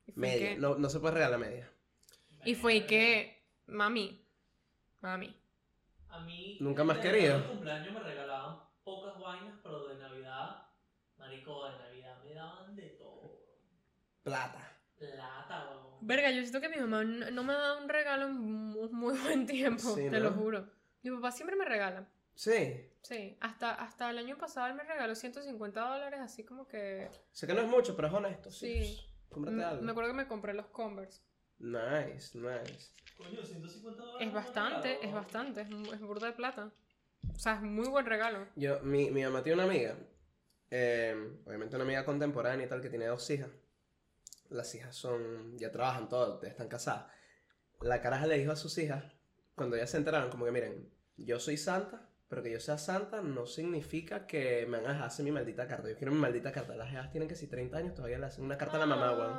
[0.06, 0.50] Y fue Media.
[0.56, 1.70] que, No, no se puede regalar media.
[2.46, 4.26] y fue que, mami,
[5.02, 5.36] mami.
[6.10, 6.58] A mí.
[6.62, 7.34] Nunca más querido.
[7.34, 10.68] regalo de cumpleaños me regalaban pocas vainas, pero de Navidad.
[11.18, 13.40] Marico, de Navidad me daban de todo.
[14.24, 14.78] Plata.
[14.98, 15.81] Plata.
[16.12, 19.18] Verga, yo siento que mi mamá no, me ha dado un regalo en muy, muy
[19.18, 20.68] buen tiempo, Sí, te lo juro.
[21.04, 22.06] Mi papá siempre me regala.
[22.36, 22.86] Sí.
[23.02, 27.10] Sí, hasta, hasta el año pasado él me regaló 150 dólares, así como que...
[27.32, 28.52] Sé que no es mucho, pero es honesto.
[28.52, 28.84] Sí.
[28.84, 29.00] Sí.
[29.30, 29.82] Cómprate Me, algo.
[29.84, 31.22] me acuerdo que me compré los Converse.
[31.60, 32.92] Nice, nice.
[33.18, 34.28] Coño, 150 dólares.
[34.28, 36.74] Es bastante, es bastante, es burda de plata.
[37.34, 38.48] O sea, es muy buen regalo.
[38.58, 39.96] Yo, mi, mi mamá tiene una amiga.
[40.72, 41.16] eh,
[41.46, 43.50] obviamente una amiga contemporánea y tal que tiene dos hijas.
[44.52, 45.58] Las hijas son.
[45.58, 47.06] ya trabajan todas, están casadas.
[47.82, 49.04] La caraja le dijo a sus hijas,
[49.56, 53.22] cuando ellas se enteraron, como que miren, yo soy santa, pero que yo sea santa
[53.22, 55.90] no significa que me van a dejar hacer mi maldita carta.
[55.90, 56.76] Yo quiero mi maldita carta.
[56.76, 59.12] Las hijas tienen que si 30 años todavía le hacen una carta a la mamá,
[59.14, 59.34] weón.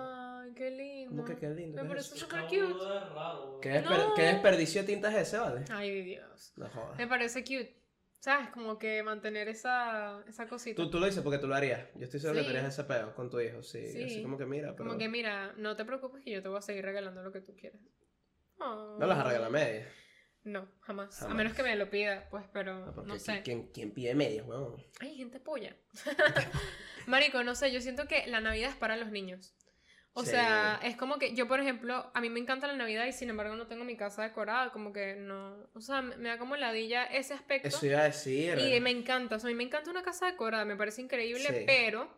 [0.45, 1.11] Ay, qué lindo.
[1.11, 1.77] ¿Cómo que qué lindo?
[1.77, 2.75] Me ¿Qué parece es súper cute.
[3.15, 4.15] raro, ¿Qué, desper- No.
[4.15, 5.65] qué desperdicio de tinta es ese, vale?
[5.71, 6.53] Ay, Dios.
[6.57, 6.97] No jodas.
[6.99, 7.82] Me parece cute.
[8.23, 8.51] ¿Sabes?
[8.51, 10.81] Como que mantener esa, esa cosita.
[10.81, 11.89] Tú, tú lo dices porque tú lo harías.
[11.97, 12.51] Yo estoy seguro que Sí.
[12.57, 13.85] harías ese peo con tu hijo, sí.
[13.89, 14.05] Sí.
[14.05, 14.85] Así como que mira, pero.
[14.87, 17.41] Como que mira, no te preocupes que yo te voy a seguir regalando lo que
[17.41, 17.81] tú quieras.
[18.61, 19.21] No las Oh.
[19.23, 19.89] arregla media.
[20.45, 21.17] No, jamás.
[21.19, 21.37] A Jamás.
[21.37, 23.43] menos que me lo pida, pues, pero No, porque no ¿qui- sé.
[23.43, 24.77] ¿quién, quién pide medias, weón?
[25.01, 25.77] Ay, gente polla.
[27.07, 29.55] Marico, no sé, yo siento que la Navidad es para los niños.
[30.15, 30.33] O Sí.
[30.33, 33.31] sea, es como que yo, por ejemplo, a mí me encanta la Navidad y sin
[33.31, 37.05] embargo no tengo mi casa decorada, como que no, o sea, me da como ladilla
[37.05, 37.69] ese aspecto.
[37.69, 38.59] Eso iba a decir.
[38.59, 41.41] Y me encanta, o sea, a mí me encanta una casa decorada, me parece increíble,
[41.49, 41.65] Sí.
[41.67, 42.11] pero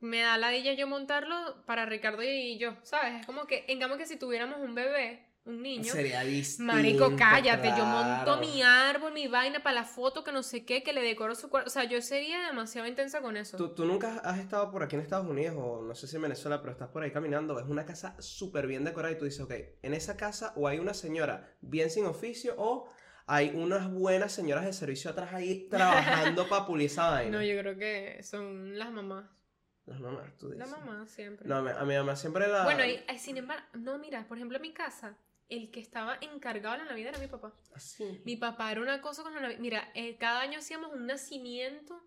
[0.00, 3.20] me da ladilla yo montarlo para Ricardo y yo, ¿sabes?
[3.20, 6.72] Es como que, en cambio que si tuviéramos un bebé, un niño, Sería distinto.
[6.72, 10.82] Marico, cállate, yo monto mi árbol, mi vaina para la foto, que no sé qué,
[10.82, 11.68] que le decoro su cuarto.
[11.68, 13.56] O sea, yo sería demasiado intensa con eso.
[13.56, 16.22] ¿Tú, tú nunca has estado por aquí en Estados Unidos o no sé si en
[16.22, 19.40] Venezuela, pero estás por ahí caminando, ves una casa súper bien decorada y tú dices,
[19.40, 22.88] ok, en esa casa o hay una señora bien sin oficio o
[23.28, 27.38] hay unas buenas señoras de servicio atrás ahí trabajando para pulir esa vaina.
[27.38, 29.26] No, yo creo que son las mamás.
[29.84, 30.68] Las mamás, tú dices.
[30.68, 31.46] Las mamás siempre.
[31.48, 32.64] No, a mi- a mi mamá siempre la...
[32.64, 35.16] Bueno, y, y sin embargo, no, mira, por ejemplo, en mi casa,
[35.48, 37.54] el que estaba encargado de la Navidad era mi papá.
[37.74, 38.20] Así.
[38.24, 39.60] Mi papá era una cosa con la Navidad.
[39.60, 42.02] Mira, eh, cada año hacíamos un nacimiento.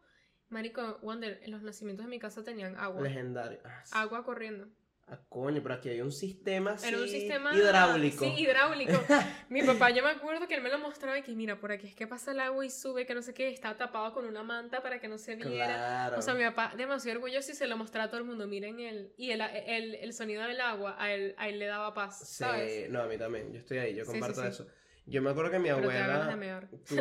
[0.50, 3.02] Marico, Wander, los nacimientos de mi casa tenían agua.
[3.02, 3.60] Legendario.
[3.64, 3.84] Ah.
[3.92, 4.68] Agua corriendo.
[5.12, 8.24] Ah, coño, pero aquí hay un sistema así Era un sistema hidráulico.
[8.26, 8.94] Sí, hidráulico.
[9.50, 11.88] Mi papá, yo me acuerdo que él me lo mostraba y que mira, por aquí
[11.88, 14.44] es que pasa el agua y sube, que no sé qué, está tapado con una
[14.44, 15.66] manta para que no se viera.
[15.66, 16.20] Claro.
[16.20, 18.46] O sea, mi papá demasiado orgulloso y se lo mostraba a todo el mundo.
[18.48, 19.14] Miren él.
[19.18, 22.36] Y el, el, el sonido del agua a él, a él le daba paz, Sí,
[22.44, 22.90] ¿sabes?
[22.92, 23.52] no, a mí también.
[23.52, 24.54] Yo estoy ahí, yo comparto sí, sí.
[24.54, 24.68] eso.
[25.08, 26.36] Yo me acuerdo que mi Pero te abuela.
[26.36, 26.70] mear.
[26.88, 26.96] Tu,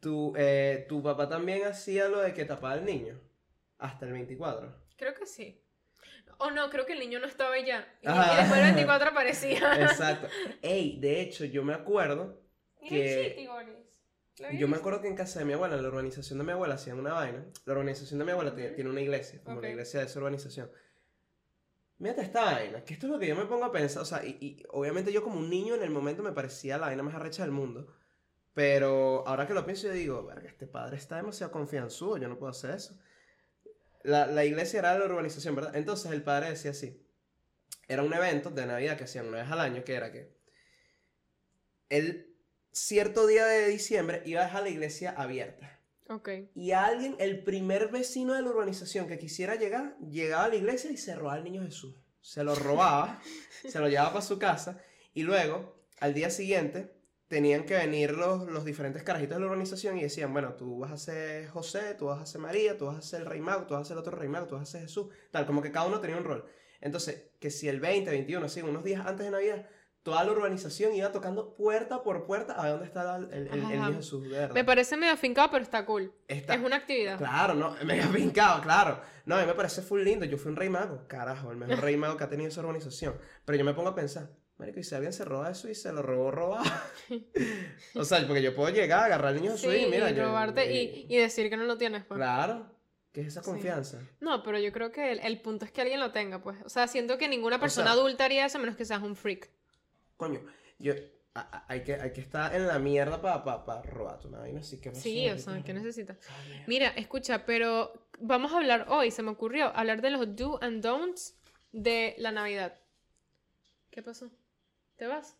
[0.00, 3.20] tu, eh, tu papá también hacía lo de que tapaba al niño.
[3.78, 4.72] Hasta el 24.
[4.96, 5.61] Creo que sí.
[6.38, 7.86] O no, creo que el niño no estaba ya.
[8.02, 9.80] Y, y después el 24 aparecía.
[9.82, 10.28] Exacto.
[10.60, 12.40] Ey, de hecho, yo me acuerdo.
[12.88, 13.68] Que- el Chiti, Boris.
[14.40, 16.52] ¿Lo Yo me acuerdo que en casa de mi abuela, en la urbanización de mi
[16.52, 17.44] abuela, hacían una vaina.
[17.66, 19.62] La urbanización de mi abuela tiene, tiene una iglesia, como Ok.
[19.64, 20.70] la iglesia de esa urbanización.
[21.98, 24.02] Mírate esta vaina, que esto es lo que yo me pongo a pensar.
[24.02, 26.86] O sea, y, y obviamente yo como un niño en el momento me parecía la
[26.86, 27.86] vaina más arrecha del mundo.
[28.54, 32.38] Pero ahora que lo pienso, yo digo, verga, este padre está demasiado confianzudo, yo no
[32.38, 32.98] puedo hacer eso.
[34.04, 35.76] La, la iglesia era la urbanización, ¿verdad?
[35.76, 37.00] Entonces el padre decía así.
[37.88, 40.32] Era un evento de Navidad que hacían una vez al año, que era que
[41.88, 42.34] él
[42.72, 45.78] cierto día de diciembre iba a dejar la iglesia abierta.
[46.08, 46.28] Ok.
[46.54, 50.90] Y alguien, el primer vecino de la urbanización que quisiera llegar, llegaba a la iglesia
[50.90, 51.94] y se robaba al niño Jesús.
[52.20, 53.20] Se lo robaba,
[53.68, 54.80] se lo llevaba para su casa
[55.14, 56.92] y luego, al día siguiente,
[57.32, 60.92] tenían que venir los, los diferentes carajitos de la organización y decían, bueno, tú vas
[60.92, 63.64] a ser José, tú vas a ser María, tú vas a ser el Rey Mago,
[63.66, 65.62] tú vas a ser el otro Rey Mago, tú vas a ser Jesús, tal, como
[65.62, 66.44] que cada uno tenía un rol.
[66.82, 69.66] Entonces, que si el 20, 21, así, unos días antes de Navidad,
[70.02, 73.68] toda la urbanización iba tocando puerta por puerta a ver dónde está el, el, el-
[73.68, 74.22] niño Jesús.
[74.52, 76.12] Me parece medio afincado, pero está cool.
[76.28, 77.16] Está- Es una actividad.
[77.16, 79.00] Claro, no, me había brincado, claro.
[79.24, 80.26] No, a mí me parece full lindo.
[80.26, 83.16] Yo fui un rey mago, carajo, el mejor rey mago que ha tenido esa organización.
[83.46, 85.92] Pero yo me pongo a pensar, marico, y si alguien se roba eso y se
[85.92, 86.70] lo robó robado.
[87.94, 90.62] o sea, porque yo puedo llegar, agarrar al niño Sí, y mira, y yo- robarte
[90.70, 92.18] eh, y, y decir que no lo tienes, pues.
[92.18, 92.66] Claro,
[93.12, 93.50] ¿qué es esa Sí.
[93.50, 94.00] confianza?
[94.20, 96.58] No, pero yo creo que el, el punto es que alguien lo tenga, pues.
[96.64, 99.02] O sea, siento que ninguna O persona sea- adulta haría eso a menos que seas
[99.02, 99.50] un freak.
[100.16, 100.40] Coño,
[100.78, 100.94] yo.
[101.34, 104.40] a- a- hay, que, hay que estar en la mierda para pa, pa robarte una
[104.40, 106.18] vaina así que Sí, o sea, ¿qué necesitas?
[106.46, 106.64] Mierda.
[106.66, 110.82] Mira, escucha, pero vamos a hablar hoy, se me ocurrió, hablar de los do and
[110.82, 111.34] don'ts
[111.72, 112.78] de la Navidad.
[113.90, 114.30] ¿Qué pasó?
[115.02, 115.36] ¿Te vas?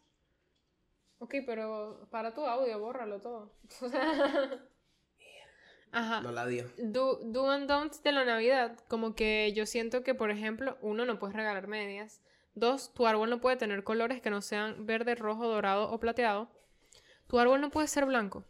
[1.21, 3.53] Ok, pero para tu audio, bórralo todo.
[5.93, 6.21] Ajá.
[6.21, 6.69] No la dio.
[6.79, 11.05] Do, do and don'ts de la Navidad, como que yo siento que, por ejemplo, uno,
[11.05, 12.21] no puedes regalar medias.
[12.57, 16.49] Dos, tu árbol no puede tener colores que no sean verde, rojo, dorado o plateado.
[17.29, 18.43] Tu árbol no puede ser blanco.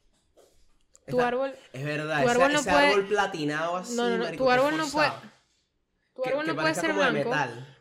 [1.09, 3.95] Tu Está- árbol, Es verdad, tu ese, árbol no ese puede- árbol platinado así.
[3.97, 5.13] No, no, no, marico, tu árbol no puede-.
[6.15, 7.31] Tu árbol no puede ser blanco.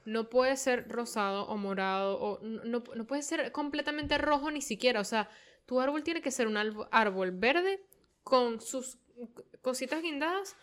[0.06, 5.00] No puede ser rosado o morado o no, no- puede ser completamente rojo ni siquiera.
[5.00, 5.30] O sea,
[5.65, 7.84] tu árbol tiene que ser un árbol verde
[8.24, 8.98] con sus
[9.62, 10.56] cositas guindadas,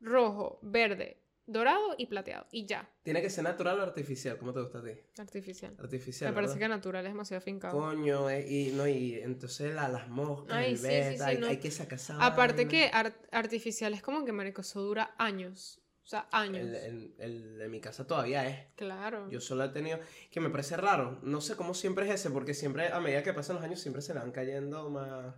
[0.00, 2.46] rojo, verde, dorado y plateado.
[2.52, 4.92] Y ya, Tiene que ser natural o artificial, ¿cómo te gusta a ti?
[5.18, 5.74] artificial.
[5.78, 6.30] Artificial.
[6.30, 7.76] Me parece que natural es demasiado fincado.
[7.78, 11.30] Coño, eh, y no, y entonces la- las moscas, Ay, el sí, sí, beta, sí,
[11.30, 11.46] hay, no.
[11.48, 12.70] hay que sacar esa Aparte vaina.
[12.70, 15.80] que ar- artificial es como que, marico, eso dura años.
[16.04, 16.58] O sea, años.
[16.60, 18.66] El, el- el de mi casa todavía es.
[18.76, 19.28] Claro.
[19.30, 19.98] Yo solo he tenido.
[20.30, 21.18] Que me parece raro.
[21.22, 24.02] No sé cómo siempre es ese, porque siempre, a medida que pasan los años, siempre
[24.02, 25.34] se le van cayendo más.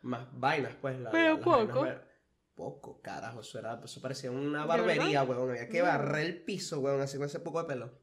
[0.00, 0.98] Más vainas, pues.
[1.00, 1.82] la- Pero las poco.
[1.82, 2.12] ver-
[2.54, 3.40] Poco, carajo.
[3.40, 5.50] Eso, era, eso parecía una ¿De barbería, huevón.
[5.50, 7.98] Había que barrer el piso, huevón, así con ese poco de pelo.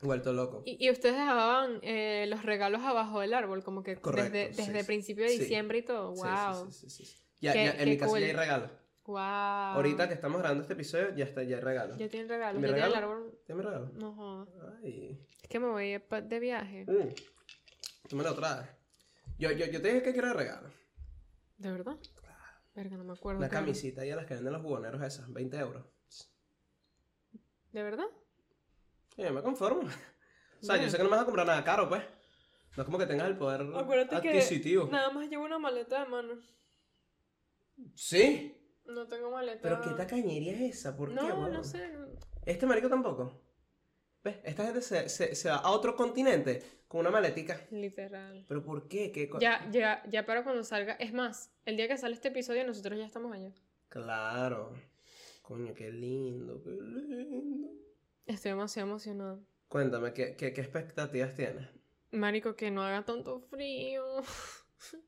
[0.00, 0.62] Vuelto loco.
[0.64, 4.62] Y, y ustedes dejaban eh, los regalos abajo del árbol, como que Correcto, desde, sí,
[4.68, 4.86] desde sí.
[4.86, 5.40] principio de Sí.
[5.40, 6.12] diciembre y todo.
[6.14, 6.70] Wow.
[6.70, 7.16] sí, sí, sí, sí.
[7.40, 8.20] Ya, Qué- ya, en mi casa cool.
[8.20, 8.70] ya hay regalos.
[9.10, 9.18] Wow.
[9.18, 11.98] Ahorita que estamos grabando este episodio, ya está, ya hay regalos.
[11.98, 12.62] Ya tienen regalos.
[12.62, 13.12] ¿Mi Ya tienen el regalo?
[13.12, 13.40] árbol.
[13.44, 13.92] ¿Tienes mi regalo?
[13.94, 14.48] No jodas.
[14.82, 15.26] Ay.
[15.42, 16.84] Es que me voy de viaje.
[16.86, 18.08] Mm.
[18.08, 18.68] Tú me lo traes.
[19.38, 20.68] Yo, yo, yo te dije que quiero de regalo.
[21.58, 21.96] ¿De verdad?
[22.74, 23.38] Verga, no me acuerdo.
[23.38, 25.84] Una camisita ahí a las que venden los buhoneros esas, 20 euros.
[27.72, 28.06] ¿De verdad?
[29.16, 29.82] Sí, yo me conformo.
[30.62, 32.02] O sea, yo sé que no me vas a comprar nada caro, pues.
[32.76, 33.62] No es como que tengas el poder
[34.12, 34.86] adquisitivo.
[34.92, 36.34] nada más llevo una maleta de mano.
[37.94, 38.59] Sí.
[38.84, 39.60] No tengo maleta.
[39.62, 41.14] Pero qué tacañería es esa, ¿por qué?
[41.14, 41.92] No, no sé.
[42.44, 43.32] Este marico tampoco.
[44.22, 44.38] ¿Ves?
[44.44, 47.58] Esta gente se, se, se va a otro continente con una maletica.
[47.70, 48.44] Literal.
[48.48, 49.12] ¿Pero por qué?
[49.12, 50.94] ¿Qué Ya, ya, ya para cuando salga.
[50.94, 53.52] Es más, el día que sale este episodio, nosotros ya estamos allá.
[53.88, 54.72] Claro.
[55.42, 57.68] Coño, qué lindo, qué lindo.
[58.26, 59.38] Estoy demasiado emocionada.
[59.68, 61.68] Cuéntame, ¿qué, qué, qué expectativas tienes?
[62.10, 64.04] Marico, que no haga tanto frío.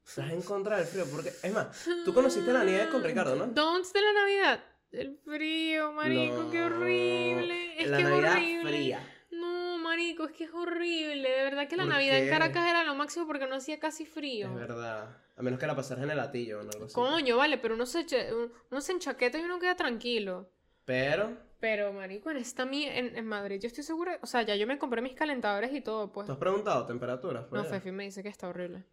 [0.07, 1.05] ¿Estás en contra del frío?
[1.11, 3.47] Porque, es más, tú conociste la nieve con Ricardo, ¿no?
[3.47, 4.65] Don'ts de la Navidad.
[4.91, 7.83] El frío, marico, qué No, horrible.
[7.83, 8.71] Es la que Navidad es horrible.
[8.71, 9.09] fría.
[9.31, 11.31] No, marico, es que es horrible.
[11.31, 12.31] De verdad que la ¿Por Navidad en qué?
[12.31, 14.49] Caracas era lo máximo porque no hacía casi frío.
[14.49, 15.17] Es verdad.
[15.35, 16.95] A menos que la pasaras en el latillo o algo así.
[16.95, 20.51] Coño, vale, pero uno se, eche- uno se enchaqueta y uno queda tranquilo.
[20.85, 24.67] Pero, Pero, marico, en esta en, en Madrid yo estoy segura, o sea, ya yo
[24.67, 26.27] me compré mis calentadores y todo, pues.
[26.27, 27.51] ¿tú has preguntado temperaturas?
[27.51, 27.71] No, allá?
[27.71, 28.85] Fefi me dice que está horrible.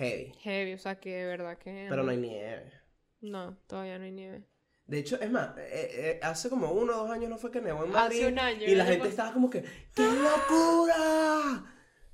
[0.00, 0.32] Heavy.
[0.40, 1.86] Heavy, o sea, que de verdad que...
[1.90, 2.72] Pero no hay nieve.
[3.20, 4.44] No, todavía no hay nieve.
[4.86, 7.60] De hecho, es más, eh, eh, hace como uno o dos años no fue que
[7.60, 8.26] nevó en Hace Madrid.
[8.26, 9.62] un año, y la gente estaba como que,
[9.94, 11.64] ¡qué locura!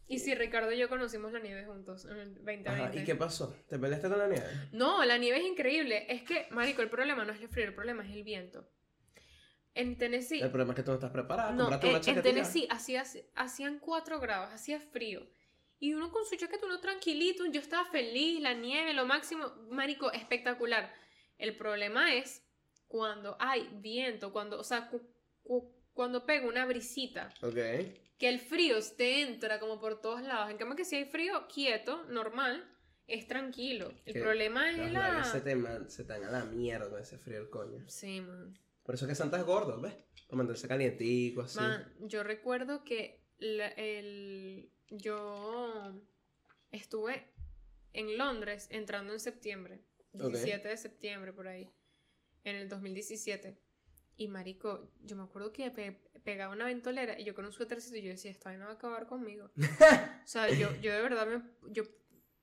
[0.08, 2.68] Y si Ricardo y yo conocimos la nieve juntos en el 2020.
[2.68, 3.56] Ajá, ¿y qué pasó?
[3.68, 4.46] ¿Te peleaste con la nieve?
[4.72, 6.06] No, la nieve es increíble.
[6.08, 8.68] Es que, marico, el problema no es el frío, el problema es el viento.
[9.74, 10.40] En Tennessee...
[10.40, 11.52] El problema es que tú no estás preparada.
[11.52, 12.22] No, Comprate en, una en.
[12.22, 15.26] Tennessee hacía, hacían 4 grados, hacía frío.
[15.78, 20.10] Y uno con su chaqueta, uno tranquilito, yo estaba feliz, la nieve, lo máximo, marico,
[20.12, 20.92] espectacular.
[21.38, 22.42] El problema es
[22.88, 25.06] cuando hay viento, cuando, o sea, cu-
[25.42, 27.54] cu- cuando pega una brisita, Ok.
[28.18, 30.50] que el frío te entra como por todos lados.
[30.50, 32.66] En cambio que si hay frío quieto, normal,
[33.06, 33.92] es tranquilo.
[34.06, 35.24] El Que problema es la...
[35.24, 37.84] se te, man- se te a la mierda ese frío el coño.
[37.88, 38.58] Sí, man.
[38.82, 39.94] Por eso es que Santa es gordo, ¿ves?
[40.26, 41.58] Para mantenerse calientico, así.
[41.60, 45.92] Man, yo recuerdo que la- el, yo
[46.70, 47.32] estuve
[47.92, 49.80] en Londres entrando en septiembre,
[50.14, 50.28] Ok.
[50.32, 51.70] 17 de septiembre por ahí,
[52.44, 53.58] en el 2017.
[54.18, 57.96] Y marico, yo me acuerdo que pe- pegaba una ventolera y yo con un suétercito
[57.96, 59.50] y yo decía, esta vaina va a acabar conmigo.
[60.24, 61.82] o sea, yo, yo de verdad me, yo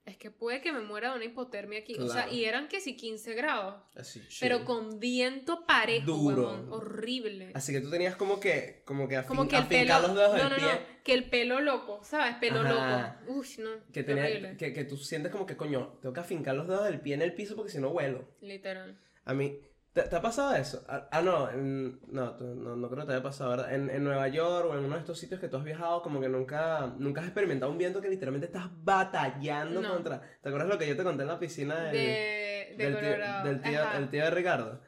[0.05, 1.95] es que puede que me muera de una hipotermia aquí.
[1.97, 3.75] O sea, y eran que sí 15 grados.
[3.95, 6.41] Así, Pero con viento parejo, Duro.
[6.51, 7.51] huevón, horrible.
[7.53, 10.13] Así que tú tenías como que, como que, afin- Como que el afincar pelo.
[10.13, 10.65] los dedos No, pie.
[10.65, 11.03] no.
[11.03, 12.35] Que el pelo loco, ¿sabes?
[12.35, 13.19] Pelo Ajá.
[13.25, 13.39] loco.
[13.39, 13.69] Uy, no.
[13.93, 16.99] Que, tenía, que, que tú sientes como que, coño, tengo que afincar los dedos del
[17.01, 18.27] pie en el piso porque si no vuelo.
[18.41, 18.99] Literal.
[19.25, 19.57] A mí,
[19.93, 20.84] ¿te, te ha pasado eso?
[20.88, 23.73] Ah, ah, no, en- no, no, no creo que te haya pasado, ¿verdad?
[23.73, 26.19] En, en Nueva York o en uno de estos sitios que tú has viajado, como
[26.19, 29.93] que nunca, nunca has experimentado un viento que literalmente estás batallando No.
[29.93, 30.21] contra.
[30.41, 33.43] ¿Te acuerdas lo que yo te conté en la piscina del, De, de del, tío,
[33.43, 33.97] del tío, Ajá.
[33.97, 34.82] el tío de Ricardo?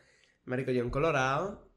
[0.45, 1.71] Marico, yo en Colorado,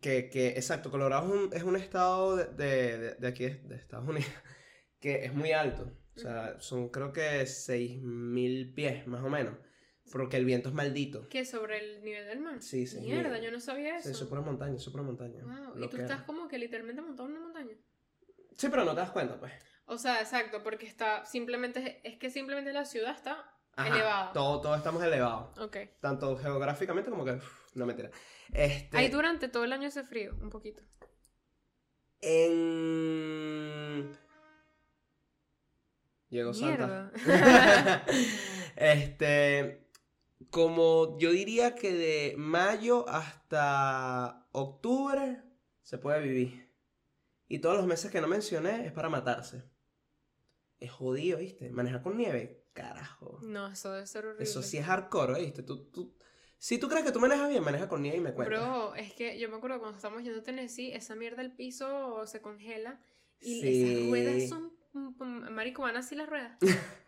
[0.00, 3.76] que, que exacto, Colorado es un, es un estado de, de, de- de aquí, de
[3.76, 4.28] Estados Unidos,
[5.00, 5.90] que es muy alto.
[6.16, 9.54] O sea, son creo que 6.000 pies, más o menos.
[10.12, 11.28] Porque el viento es maldito.
[11.28, 11.44] ¿Qué?
[11.44, 12.60] ¿Sobre el nivel del mar?
[12.62, 13.00] Sí, sí.
[13.00, 14.10] Mierda, yo no sabía Sí, eso.
[14.10, 15.42] eso es pura montaña, eso es pura montaña.
[15.42, 17.74] Wow, y tú estás como que literalmente montado en una montaña.
[18.56, 19.52] Sí, pero no te das cuenta, pues.
[19.86, 24.32] O sea, exacto, porque está simplemente, es que simplemente la ciudad está Ajá, elevada.
[24.32, 25.58] Todo, todos estamos elevados.
[25.58, 25.76] Ok.
[26.00, 27.32] Tanto geográficamente como que.
[27.32, 28.10] uf, no mentira.
[28.52, 28.96] Este.
[28.96, 30.82] Ahí durante todo el año hace frío, un poquito.
[32.20, 34.16] En.
[36.28, 37.10] Llegó Santa.
[37.26, 38.04] Mierda.
[38.76, 39.83] este.
[40.54, 45.42] Como yo diría que de mayo hasta octubre
[45.82, 46.70] se puede vivir.
[47.48, 49.64] Y todos los meses que no mencioné es para matarse.
[50.78, 51.70] Es jodido, ¿viste?
[51.70, 53.40] Manejar con nieve, carajo.
[53.42, 54.44] No, eso debe ser horrible.
[54.44, 55.64] Eso sí es hardcore, ¿viste?
[55.64, 56.14] Tú, tú...
[56.58, 58.58] Si tú crees que tú manejas bien, maneja con nieve y me cuentas.
[58.60, 62.26] Bro, es que yo me acuerdo cuando estábamos yendo a Tennessee, esa mierda del piso
[62.28, 63.00] se congela
[63.40, 63.82] y Sí.
[63.82, 64.72] esas ruedas son...
[64.92, 66.56] mm, mm, Marico, van así las ruedas.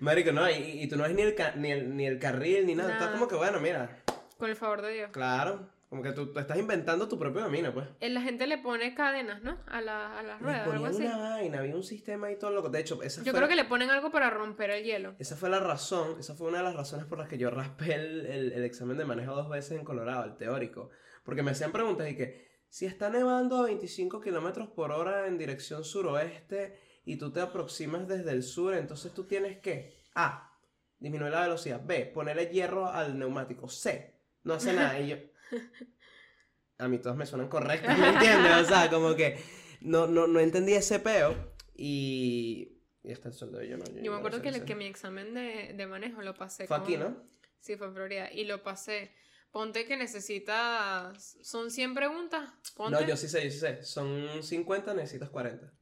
[0.00, 2.66] Marico, no, y, y tú no ves ni el, ca- ni el, ni el carril
[2.66, 2.92] ni nada.
[2.92, 3.18] Estás Nada.
[3.18, 4.02] como que, bueno, mira,
[4.38, 5.10] Con el favor de Dios.
[5.12, 5.68] claro.
[5.90, 7.88] Como que tú, tú estás inventando tu propio camino, pues.
[7.98, 9.58] Eh, La gente le pone cadenas, ¿no?
[9.66, 11.02] A, la- a las ruedas, algo ponían así.
[11.04, 12.68] una vaina, había un sistema y todo loco.
[12.68, 15.16] De hecho, esa Yo fue, creo que le ponen algo para romper el hielo.
[15.18, 17.94] esa fue la razón, esa fue una de las razones por las que yo raspé
[17.94, 20.90] el, el- el examen de manejo dos veces en Colorado, el teórico.
[21.24, 25.38] Porque me hacían preguntas y que, si está nevando a 25 kilómetros por hora en
[25.38, 26.78] dirección suroeste
[27.10, 30.56] y tú te aproximas desde el sur, entonces tú tienes que, A,
[31.00, 34.96] disminuir la velocidad, B, ponerle hierro al neumático, C, no hace nada.
[35.00, 35.16] Y yo,
[36.78, 38.52] a mí todas me suenan correctas, ¿me entiendes?
[38.62, 39.42] O sea, como que
[39.80, 42.76] no, no, no entendí ese peo y...
[43.02, 43.84] Y está el sueldo yo no.
[43.86, 46.96] Yo me acuerdo que, que mi examen de, de manejo lo pasé Fue con- aquí,
[46.96, 47.16] ¿no?
[47.58, 48.30] Sí, fue en Florida.
[48.30, 49.10] Y lo pasé.
[49.50, 51.38] Ponte que necesitas...
[51.42, 52.50] Son 100 preguntas.
[52.76, 53.00] Ponte.
[53.00, 53.82] No, yo sí sé, yo sí sé.
[53.82, 55.72] Son 50, necesitas 40.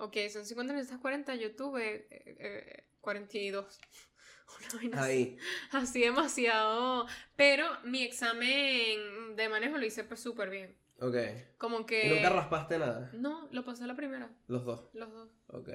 [0.00, 1.34] Ok, son 50, necesitas 40.
[1.34, 3.78] Yo tuve eh, eh, 42.
[4.58, 5.10] Una vaina así.
[5.10, 5.38] Ahí.
[5.72, 7.06] Así demasiado.
[7.36, 10.74] Pero mi examen de manejo lo hice pues súper bien.
[11.00, 11.16] Ok.
[11.58, 12.06] Como que...
[12.06, 13.10] Y nunca raspaste nada.
[13.12, 14.30] No, lo pasé la primera.
[14.48, 14.88] Los dos.
[14.94, 15.30] Los dos.
[15.48, 15.68] Ok,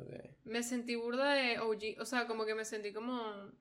[0.00, 0.12] ok.
[0.44, 2.00] Me sentí burda de OG.
[2.00, 3.52] O sea, como que me sentí como...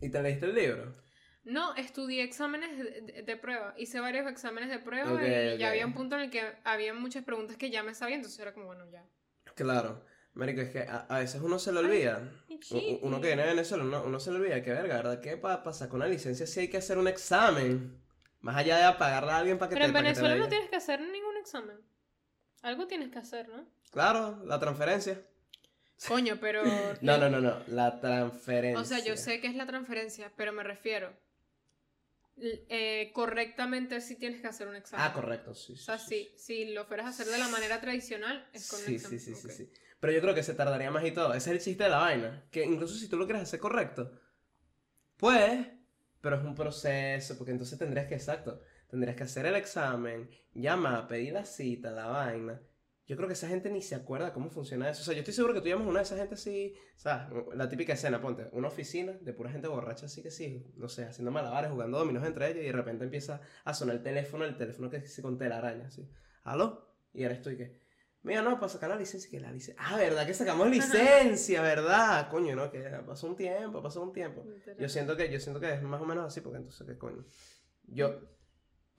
[0.00, 0.94] ¿Y te leíste el libro?
[1.44, 3.74] No, estudié exámenes de, de- prueba.
[3.76, 5.58] Hice varios exámenes de prueba Ok, y ok.
[5.58, 8.38] ya había un punto en el que había muchas preguntas que ya me sabía, entonces
[8.38, 9.04] era como, bueno, ya.
[9.54, 10.04] Claro.
[10.34, 12.22] Marico, es que a, a veces uno se le olvida.
[12.48, 13.00] chiqui.
[13.02, 15.20] Uno que viene de Venezuela, uno, uno se le olvida que, verga, ¿verdad?
[15.20, 18.00] Que para sacar una licencia sí hay que hacer un examen.
[18.40, 20.40] Más allá de pagarle a alguien para que Pero te en que te Venezuela la
[20.44, 21.76] no tienes que hacer ningún examen.
[22.62, 23.66] Algo tienes que hacer, ¿no?
[23.90, 25.20] Claro, la transferencia.
[26.08, 26.62] Coño, pero...
[27.02, 27.62] No, no, no, no.
[27.66, 28.80] La transferencia.
[28.80, 31.12] O sea, yo sé que es la transferencia, pero me refiero.
[32.38, 35.06] Eh, correctamente sí tienes que hacer un examen.
[35.06, 35.74] Ah, correcto, sí.
[35.74, 38.98] O sea, si, si lo fueras a hacer de la manera tradicional, es un Sí,
[38.98, 39.70] sí, sí, sí, sí.
[40.00, 41.32] Pero yo creo que se tardaría más y todo.
[41.34, 42.44] Ese es el chiste de la vaina.
[42.50, 44.10] Que incluso si tú lo quieres hacer correcto,
[45.16, 45.68] puedes,
[46.20, 51.06] pero es un proceso, porque entonces tendrías que, exacto, tendrías que hacer el examen, llamar,
[51.06, 52.60] pedir la cita, la vaina.
[53.06, 55.02] Yo creo que esa gente ni se acuerda cómo funciona eso.
[55.02, 57.26] O sea, yo estoy seguro que tú llamas a una de esas gente así, ¿sabes?
[57.54, 61.04] La típica escena, ponte, una oficina de pura gente borracha así que sí, no sé,
[61.04, 64.56] haciendo malabares, jugando dominos entre ellos y de repente empieza a sonar el teléfono, el
[64.56, 66.08] teléfono que se con telaraña, así.
[66.44, 66.96] ¿Aló?
[67.12, 67.80] Y eres tú y que,
[68.22, 69.82] mira, no, para sacar la licencia, que la licencia.
[69.84, 70.24] Ah, ¿verdad?
[70.24, 72.30] Que sacamos licencia, ¿verdad?
[72.30, 74.46] Coño, no, que pasó un tiempo, pasó un tiempo.
[74.78, 77.24] Yo siento que, yo siento que es más o menos así, porque entonces, ¿qué coño?
[77.88, 78.20] Yo,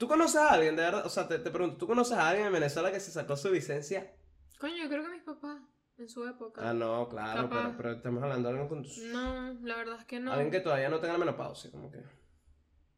[0.03, 1.05] ¿tú conoces a alguien, de verdad?
[1.05, 3.49] O sea, te, te pregunto, ¿tú conoces a alguien en Venezuela que se sacó su
[3.53, 4.13] licencia?
[4.59, 5.61] Coño, yo creo que mis papás,
[5.97, 6.61] en su época.
[6.69, 7.63] Ah, no, claro, Capaz.
[7.63, 10.33] pero, pero estamos hablando de alguien con tus- No, la verdad es que no.
[10.33, 12.03] Alguien que todavía no tenga la menopausia, como que...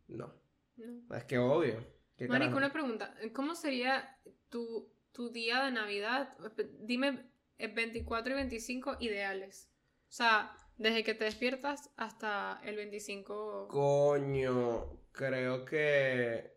[0.08, 0.34] No,
[0.78, 1.16] no.
[1.16, 1.86] es que obvio.
[2.18, 3.14] ¿Qué Marico, una pregunta.
[3.34, 4.18] ¿Cómo sería
[4.50, 6.36] tu, tu día de Navidad?
[6.80, 9.70] Dime eh, 24 y 25 ideales.
[10.10, 13.68] O sea, desde que te despiertas hasta el 25.
[13.68, 16.55] Coño, creo que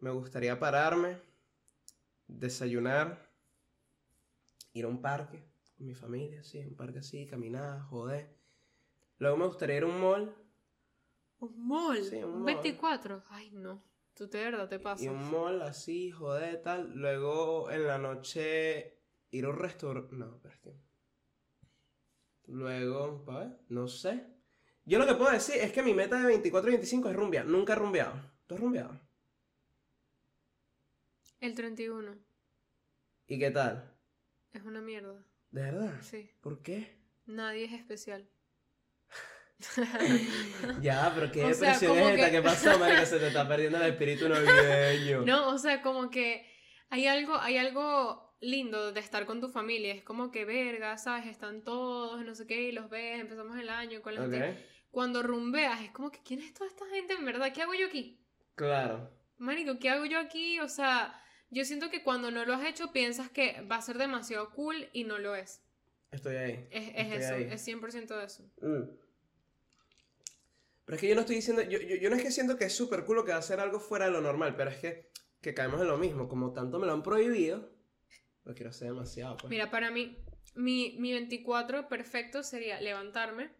[0.00, 1.20] me gustaría pararme,
[2.26, 3.30] desayunar,
[4.72, 5.42] ir a un parque
[5.76, 8.36] con mi familia, sí, un parque así, caminar, joder.
[9.18, 10.34] Luego me gustaría ir a un mall
[11.40, 12.04] Un mall.
[12.04, 12.44] Sí, un mall.
[12.44, 13.24] 24.
[13.28, 13.82] Ay, no.
[14.14, 15.04] Tú de verdad te pasas.
[15.04, 16.92] y un mall así, joder, tal.
[16.94, 18.98] Luego en la noche
[19.30, 20.14] ir a un restaurante.
[20.16, 20.74] No, pero es que.
[22.46, 23.24] Luego,
[23.68, 24.26] no sé.
[24.84, 27.46] Yo lo que puedo decir es que mi meta de 24 y 25 es rumbear.
[27.46, 28.14] Nunca he rumbeado.
[28.46, 29.07] ¿Tú has rumbeado?
[31.40, 32.16] El 31.
[33.26, 33.94] ¿Y qué tal?
[34.52, 35.22] Es una mierda.
[35.50, 35.94] ¿De verdad?
[36.02, 36.30] Sí.
[36.40, 36.98] ¿Por qué?
[37.26, 38.28] Nadie es especial.
[40.80, 42.26] Ya, pero qué O sea, depresión como es esta.
[42.30, 43.04] que- ¿Qué pasó, marica?
[43.06, 45.22] Se te está perdiendo el espíritu navideño.
[45.26, 46.46] No, o sea, como que
[46.90, 49.92] hay algo, hay algo lindo de estar con tu familia.
[49.94, 51.26] Es como que verga, ¿sabes?
[51.26, 54.64] Están todos, no sé qué, y los ves, empezamos el año con la gente.
[54.90, 57.52] Cuando rumbeas, es como que ¿quién es toda esta gente en verdad?
[57.52, 58.20] ¿Qué hago yo aquí?
[58.54, 59.16] claro.
[59.40, 60.58] Marico, ¿qué hago yo aquí?
[60.58, 61.14] O sea,
[61.50, 64.88] yo siento que cuando no lo has hecho piensas que va a ser demasiado cool
[64.92, 65.62] y no lo es.
[66.10, 66.68] Estoy ahí.
[66.70, 67.48] Es, es Estoy eso, ahí.
[67.50, 68.42] es 100% eso.
[68.60, 68.90] Mm.
[70.84, 72.64] Pero es que yo no estoy diciendo, yo, yo, yo no es que siento que
[72.64, 74.78] es súper cool o que va a ser algo fuera de lo normal, pero es
[74.78, 75.10] que,
[75.42, 77.70] que caemos en lo mismo, como tanto me lo han prohibido,
[78.44, 79.50] lo quiero hacer demasiado, pues.
[79.50, 80.16] Mira, para mí,
[80.54, 83.50] mi, mi 24 perfecto sería levantarme,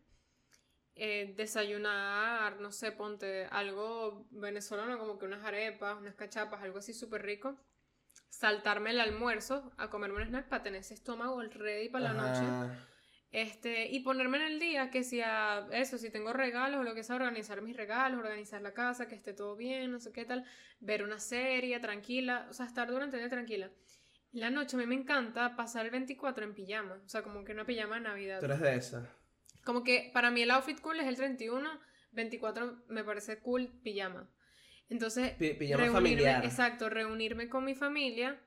[0.95, 6.95] eh, desayunar, no sé, ponte algo venezolano, como que unas arepas, unas cachapas, algo así
[6.95, 7.59] súper rico.
[8.29, 12.47] Saltarme el almuerzo a comerme un snack para tener ese estómago ready para la noche.
[12.47, 12.89] Ajá.
[13.31, 16.95] Este, y ponerme en el día que si a eso, si tengo regalos o lo
[16.95, 20.25] que sea, organizar mis regalos, organizar la casa, que esté todo bien, no sé qué
[20.25, 20.47] tal,
[20.81, 23.71] ver una serie tranquila, o sea, estar durante el día tranquila.
[24.33, 27.45] En la noche a mí me encanta pasar el 24 en pijama, o sea, como
[27.45, 28.41] que una pijama de Navidad.
[28.41, 29.15] Tú eres de esa.
[29.63, 31.69] Como que para mí el outfit cool es el 31,
[32.13, 34.27] 24 me parece cool pijama.
[34.91, 36.45] Entonces, Pi- pijama reunirme- familiar.
[36.45, 38.39] Exacto, reunirme con mi familia.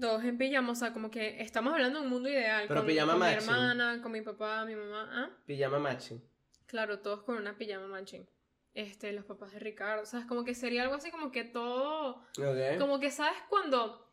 [0.00, 2.64] Todos en pijama, o sea, como que estamos hablando de un mundo ideal.
[2.68, 5.08] Pero con, pijama con mi hermana, con mi papá, mi mamá.
[5.12, 5.30] ¿ah?
[5.46, 6.22] Pijama matching.
[6.66, 8.26] Claro, todos con una pijama matching.
[8.72, 10.02] Este, los papás de Ricardo.
[10.02, 12.22] O sea, es como que sería algo así como que todo.
[12.38, 12.78] Ok.
[12.78, 14.08] Como que sabes cuando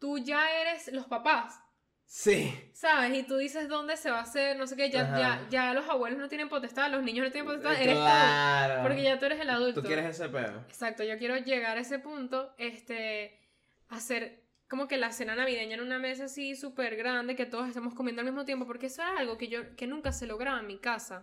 [0.00, 1.62] tú ya eres los papás.
[2.06, 2.54] Sí.
[2.72, 3.18] ¿Sabes?
[3.18, 5.88] Y tú dices dónde se va a hacer, no sé qué, ya, ya, ya los
[5.88, 8.76] abuelos no tienen potestad, los niños no tienen potestad, eres claro.
[8.76, 8.82] tú.
[8.82, 9.82] Porque ya tú eres el adulto.
[9.82, 10.60] Tú quieres ese pedo.
[10.68, 13.40] Exacto, yo quiero llegar a ese punto, este,
[13.88, 17.94] hacer como que la cena navideña en una mesa así súper grande, que todos estemos
[17.94, 20.66] comiendo al mismo tiempo, porque eso era algo que yo, que nunca se lograba en
[20.66, 21.22] mi casa,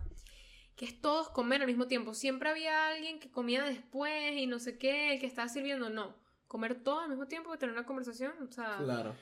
[0.75, 2.13] que es todos comer al mismo tiempo.
[2.13, 6.15] Siempre había alguien que comía después y no sé qué, que estaba sirviendo, no.
[6.47, 8.77] Comer todo al mismo tiempo tener una conversación, o sea...
[8.77, 9.15] Claro.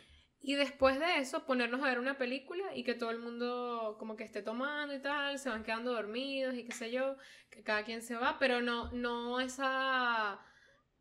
[0.44, 4.16] Y después de eso, ponernos a ver una película y que todo el mundo como
[4.16, 7.16] que esté tomando y tal, se van quedando dormidos y qué sé yo,
[7.52, 10.40] que cada quien se va, pero no, no esa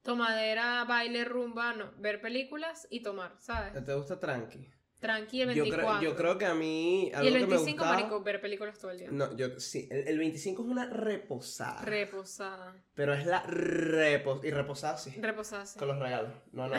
[0.03, 3.72] tomadera, baile, rumba, no, ver películas y tomar, ¿sabes?
[3.85, 4.68] ¿Te gusta tranqui?
[5.00, 5.98] Tranqui el Yo 24.
[5.98, 7.96] creo, yo creo que a mí algo y el que me 25, gustaba...
[7.96, 9.08] marico, ver películas todo el día.
[9.10, 11.82] No, yo sí, el, el 25 es una reposada.
[11.82, 12.76] Reposada.
[12.94, 15.10] pero es la repo y reposada sí.
[15.18, 15.78] Reposada, sí.
[15.78, 16.34] Con los regalos.
[16.52, 16.76] No, no,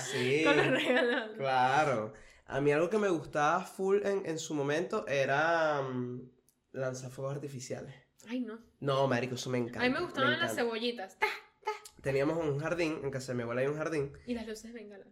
[0.00, 0.42] sí.
[0.44, 1.30] Con los regalos.
[1.38, 2.12] Claro.
[2.44, 6.30] A mí algo que me gustaba full en, en su momento era mm,
[6.72, 7.94] lanzafuegos artificiales.
[8.28, 8.58] Ay, no.
[8.80, 9.80] No, marico, eso me encanta.
[9.80, 11.18] A mí me gustaban las cebollitas.
[11.18, 11.26] ¡Ta!
[12.02, 14.12] Teníamos un jardín, en casa de mi abuela hay un jardín.
[14.26, 15.08] Y las luces bengalas.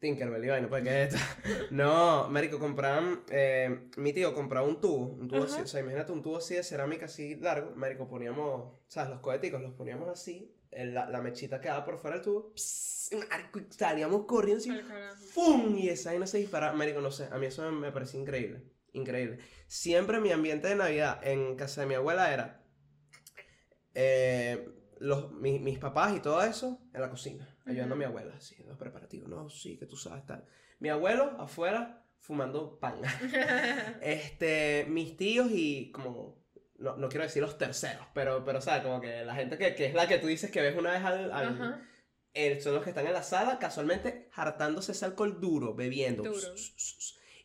[0.00, 1.26] Tinkerbell y vaina, pues que es esto.
[1.70, 6.12] No, marico, compraban, eh, mi tío compraba un tubo, un tubo así, o sea, imagínate
[6.12, 9.10] un tubo así de cerámica así largo, marico, poníamos, ¿sabes?
[9.10, 13.58] Los coheticos los poníamos así, la, la mechita quedaba por fuera del tubo, pss, marico,
[13.58, 14.70] y salíamos corriendo así.
[15.32, 15.76] ¡Fum!
[15.76, 16.72] Y esa vaina se disparaba.
[16.74, 18.62] Marico, no sé, a mí eso me, me increíble.
[18.92, 19.38] Increíble.
[19.66, 22.62] Siempre mi ambiente de Navidad en casa de mi abuela era
[23.94, 24.68] eh,
[25.00, 28.54] los, mi- mis papás y todo eso en la cocina, ayudando a mi abuela, así,
[28.60, 29.28] en los preparativos.
[29.28, 30.44] No, sí, que tú sabes, tal.
[30.78, 33.00] Mi abuelo afuera fumando pan.
[34.02, 36.38] este, mis tíos y como.
[36.78, 38.84] No, no quiero decir los terceros, pero, pero ¿sabes?
[38.84, 41.02] Como que la gente que, que es la que tú dices que ves una vez
[41.04, 41.84] al, al-
[42.34, 46.22] eh, son los que están en la sala, casualmente hartándose ese alcohol duro, bebiendo.
[46.22, 46.36] Duro.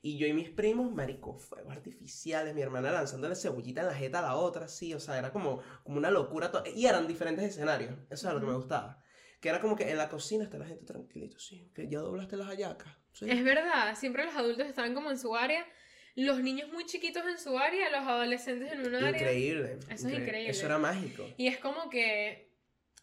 [0.04, 4.20] Y yo y mis primos, marico, fuegos artificiales, mi hermana lanzándole cebollita en la jeta
[4.20, 6.52] a la otra, sí, o sea, era como, como una locura.
[6.76, 9.02] Y eran diferentes escenarios, eso es lo que me gustaba.
[9.44, 12.38] Que era como que en la cocina está la gente tranquilito, sí, que ya doblaste
[12.38, 12.94] las hallacas.
[13.12, 13.30] sí.
[13.30, 15.68] Es verdad, siempre los adultos estaban como en su área,
[16.16, 19.10] los niños muy chiquitos en su área, los adolescentes en un área.
[19.10, 19.80] Increíble.
[19.90, 20.50] Eso es increíble.
[20.50, 21.30] Eso era mágico.
[21.36, 22.54] Y es como que,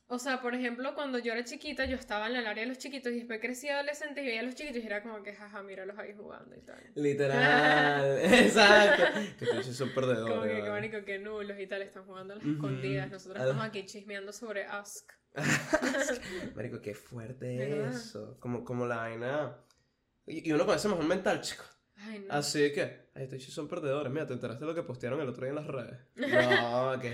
[0.06, 2.78] o sea, por ejemplo, cuando yo era chiquita, yo estaba en el área de los
[2.78, 5.62] chiquitos y después crecí adolescente y veía a los chiquitos y era como que, jaja,
[5.62, 6.82] míralos ahí jugando y tal.
[6.94, 9.02] Literal, exacto.
[9.38, 10.32] Que son perdedores.
[10.32, 13.10] Como que, marico, que nulos y tal, están jugando a las escondidas.
[13.10, 15.19] Nosotros estamos aquí chismeando sobre Ask.
[16.54, 18.36] Marico, qué fuerte eso.
[18.40, 19.56] Como, como la vaina.
[20.26, 21.64] Y, y uno con ese mejor mental, chico.
[21.96, 22.32] Ay, no.
[22.34, 24.12] Así que, estos son perdedores.
[24.12, 25.98] Mira, ¿te enteraste de lo que postearon el otro día en las redes?
[26.16, 27.08] No, ¿qué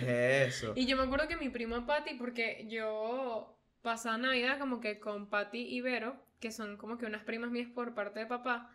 [0.47, 0.73] es eso?
[0.77, 5.29] Y yo me acuerdo que mi prima Patty, porque yo pasaba Navidad como que con
[5.29, 8.71] Patty y Vero, que son como que unas primas mías por parte de papá,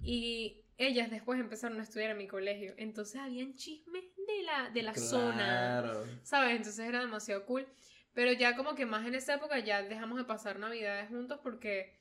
[0.00, 2.74] y ellas después empezaron a estudiar en mi colegio.
[2.76, 6.04] Entonces habían chismes de la, de la zona, Claro.
[6.22, 6.56] ¿sabes?
[6.56, 7.66] Entonces era demasiado cool.
[8.14, 11.98] Pero ya como que más en esa época ya dejamos de pasar Navidades juntos porque,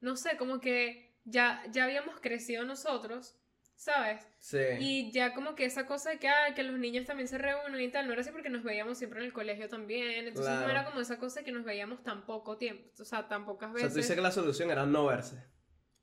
[0.00, 3.36] no sé, como que ya, ya habíamos crecido nosotros,
[3.76, 4.26] ¿sabes?
[4.38, 4.58] Sí.
[4.78, 7.80] Y ya como que esa cosa de que, ah, que los niños también se reúnen
[7.80, 10.68] y tal, no era así porque nos veíamos siempre en el colegio también, entonces no
[10.68, 13.74] era como esa cosa que nos veíamos tan poco tiempo, o sea, tan pocas o
[13.74, 15.42] sea, veces, tú dices que la solución era no verse.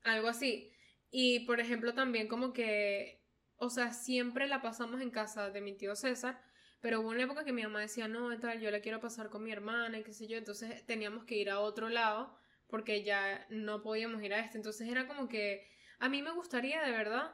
[0.02, 0.72] algo así.
[1.10, 3.24] Y por ejemplo también como que,
[3.56, 6.40] o sea, siempre la pasamos en casa de mi tío César,
[6.80, 9.42] pero hubo una época que mi mamá decía, no, tal, yo la quiero pasar con
[9.42, 12.36] mi hermana y qué sé yo, entonces teníamos que ir a otro lado
[12.68, 15.66] porque ya no podíamos ir a este, entonces era como que
[15.98, 17.32] a mí me gustaría de verdad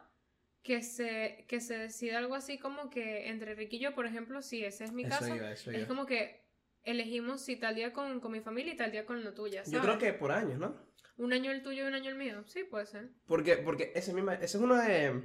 [0.62, 4.40] que se, que se decida algo así como que entre Ricky y yo, por ejemplo,
[4.40, 5.88] si ese es mi eso caso, iba, eso es iba.
[5.88, 6.42] como que
[6.84, 9.80] elegimos si tal día con, con mi familia y tal día con la tuya, Yo
[9.80, 10.74] creo que por años, ¿no?
[11.16, 13.10] Un año el tuyo y un año el mío, sí, puede ser.
[13.26, 15.22] Porque, porque ese, misma, ese es uno de.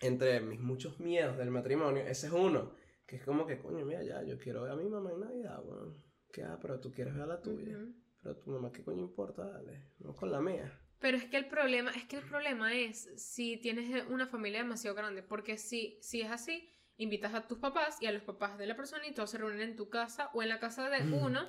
[0.00, 2.74] Entre mis muchos miedos del matrimonio, ese es uno.
[3.10, 5.60] Que es como que, coño, mira, ya, yo quiero ver a mi mamá en Navidad,
[5.64, 6.00] weón.
[6.32, 7.76] Que, ah, pero tú quieres ver a la tuya.
[8.22, 9.44] Pero tu mamá, ¿qué coño importa?
[9.50, 10.80] Dale, no con la mía.
[11.00, 14.94] Pero es que el problema, es que el problema es si tienes una familia demasiado
[14.94, 18.66] grande, porque si, si es así, invitas a tus papás y a los papás de
[18.68, 21.48] la persona y todos se reúnen en tu casa o en la casa de uno,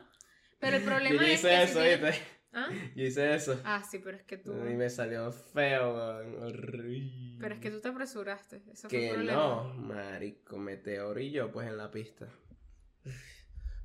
[0.59, 2.21] pero el problema es que eso, si.
[2.53, 2.67] ¿Ah?
[2.95, 3.59] Yo hice eso.
[3.63, 6.43] Ah, sí, pero es que tú, Y me salió feo, weón.
[6.43, 7.37] Horrible.
[7.39, 9.39] pero es que tú te apresuraste, eso fue el Que problema.
[9.39, 12.27] no, marico, meteor y yo pues en la pista.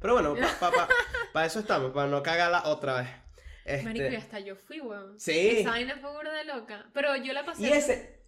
[0.01, 0.89] Pero bueno, para pa,
[1.33, 3.09] pa eso estamos, para no cagarla otra vez.
[3.65, 5.19] Este, Marico, y hasta yo fui, weón.
[5.19, 5.59] Sí.
[5.59, 7.63] Esa vaina fue de loca, pero yo la pasé...
[7.63, 8.21] Y ese,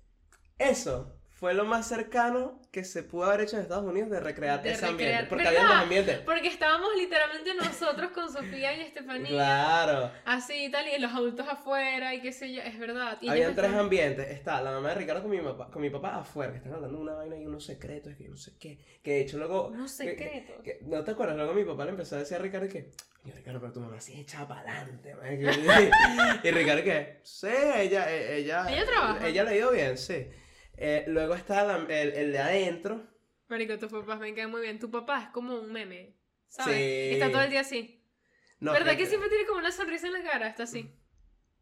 [0.58, 4.60] eso fue lo más cercano que se pudo haber hecho en Estados Unidos de recrear
[4.60, 5.26] De ese recrear- ambiente.
[5.28, 5.60] Porque ¿verdad?
[5.62, 6.18] había dos ambientes.
[6.20, 9.28] Porque estábamos literalmente nosotros con Sofía y Estefanía.
[9.28, 10.10] Claro.
[10.24, 13.18] Así y tal, y los adultos afuera y qué sé yo, es verdad.
[13.20, 14.28] Y Habían tres estaban- ambientes.
[14.30, 16.96] Está la mamá de Ricardo con mi papá, con mi papá afuera, que están hablando
[16.96, 18.78] de una vaina y unos secretos, que yo no sé qué.
[19.02, 19.68] Que de hecho luego.
[19.68, 20.62] Unos que- que- secretos.
[20.64, 21.36] que- ¿No te acuerdas?
[21.36, 22.90] Luego mi papá le empezó a decir a Ricardo que.
[23.24, 25.14] Yo, Ricardo, pero tu mamá sí echa para adelante,
[26.42, 27.20] Y Ricardo que.
[27.22, 28.10] Sí, ella.
[28.12, 29.26] eh, Ella, Ella trabaja.
[29.26, 30.26] Ella le ha ido bien, sí.
[30.80, 33.04] Eh, luego está la- el, el de adentro.
[33.48, 34.78] Marico, tus papás me caen muy bien.
[34.78, 36.16] Tu papá es como un meme,
[36.48, 36.76] ¿sabes?
[36.76, 37.14] Sí.
[37.14, 38.04] Está todo el día así.
[38.60, 40.48] No, ¿Verdad que siempre tiene como una sonrisa en la cara?
[40.48, 40.90] Está así.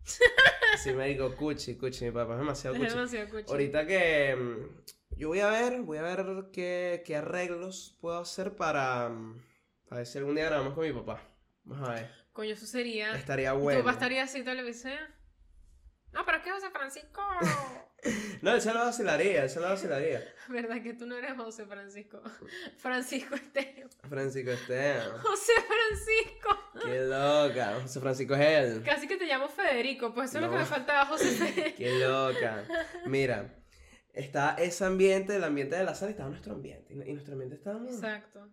[0.78, 2.04] Sí, me digo, cuchi, cuchi.
[2.06, 2.94] Mi papá es demasiado Es cuchi.
[2.94, 3.50] demasiado cuchi.
[3.50, 8.54] Ahorita que mm, yo voy a ver, voy a ver qué, qué arreglos puedo hacer
[8.56, 9.42] para, mm,
[9.88, 11.22] para ver si algún día grabamos con mi papá.
[11.64, 12.10] Vamos a ver.
[12.32, 13.16] Coño, eso sería.
[13.16, 13.80] Estaría ¿Y bueno.
[13.80, 14.84] ¿Tu papá estaría así tal vez?
[14.84, 14.98] ¿eh?
[16.16, 17.22] No, pero es que José Francisco.
[18.40, 20.22] No, él se lo vacilaría, él se lo vacilaría.
[20.48, 22.22] ¿Verdad que tú no eres José Francisco?
[22.76, 23.88] Francisco Estéreo.
[24.08, 25.18] Francisco Esteban.
[25.22, 26.56] José Francisco.
[26.84, 27.80] Qué loca.
[27.82, 28.82] José Francisco es él.
[28.84, 31.78] Casi que te llamo Federico, pues eso es lo que me faltaba, José Federico.
[31.78, 32.64] Qué loca.
[33.06, 33.52] Mira,
[34.12, 36.94] está ese ambiente, el ambiente de la sala, estaba nuestro ambiente.
[36.94, 37.92] Y y nuestro ambiente estábamos.
[37.92, 38.48] Exacto.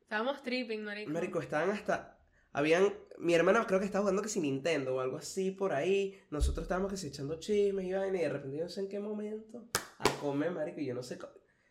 [0.00, 1.10] Estábamos tripping, marico.
[1.10, 2.15] Marico, estaban hasta.
[2.56, 2.94] Habían.
[3.18, 6.18] Mi hermana creo que estaba jugando que si Nintendo o algo así por ahí.
[6.30, 8.18] Nosotros estábamos que si echando chismes y vaina.
[8.18, 9.68] Y de repente yo no sé en qué momento.
[9.98, 10.80] A comer, marico.
[10.80, 11.18] Y yo no sé.
[11.18, 11.28] co-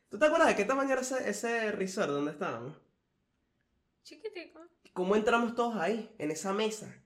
[0.10, 2.78] ¿Tú te acuerdas de qué tamaño era ese, ese resort donde estábamos?
[4.04, 4.62] Chiquitico.
[4.94, 6.10] ¿Cómo entramos todos ahí?
[6.20, 7.02] En esa mesa.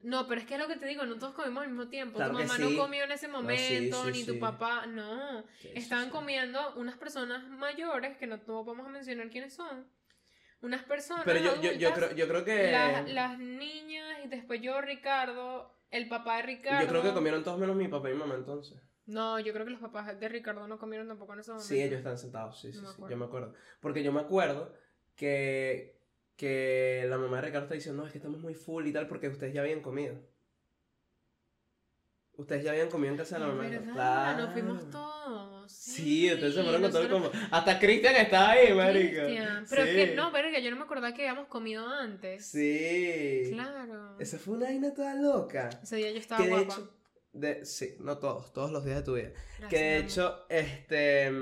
[0.00, 2.16] No, pero es que es lo que te digo, no todos comimos al mismo tiempo.
[2.16, 2.62] Claro tu mamá sí.
[2.62, 5.44] no comió en ese momento, sí, ni tu papá, no.
[5.74, 9.86] Estaban comiendo unas personas mayores, que no no vamos a mencionar quiénes son.
[10.64, 11.24] Unas personas.
[11.26, 12.72] Pero yo, yo, yo, adultas, creo, yo creo que.
[12.72, 16.80] las, las niñas y después yo, Ricardo, el papá de Ricardo.
[16.82, 18.80] Yo creo que comieron todos menos mi papá y mi mamá entonces.
[19.06, 21.68] No, yo creo que los papás de Ricardo no comieron tampoco en ese momento.
[21.68, 23.52] Sí, ellos están sentados, sí, sí, No sí, yo me acuerdo.
[23.80, 24.72] Porque yo me acuerdo
[25.14, 26.00] que,
[26.36, 29.06] que la mamá de Ricardo está diciendo, no, es que estamos muy full y tal,
[29.06, 30.16] porque ustedes ya habían comido.
[32.36, 33.62] Ustedes ya habían comido en casa de la mamá.
[33.68, 34.42] Verdad, Ricardo.
[34.44, 34.90] nos fuimos Claro.
[34.90, 35.72] todos.
[35.72, 37.30] Sí, ustedes se fueron con todo combo.
[37.50, 39.22] Hasta Cristian estaba ahí, marico.
[39.22, 39.88] Cristian, Pero sí.
[39.90, 42.44] es que no, verga, yo no me acordaba que habíamos comido antes.
[42.46, 43.50] Sí.
[43.52, 44.16] Claro.
[44.18, 45.70] Esa fue una vaina toda loca.
[45.82, 46.74] Ese día yo estaba Que de guapa.
[46.74, 46.94] hecho,
[47.32, 49.30] de, sí, no todos, todos los días de tu vida.
[49.60, 51.32] Gracias, Que de hecho, este.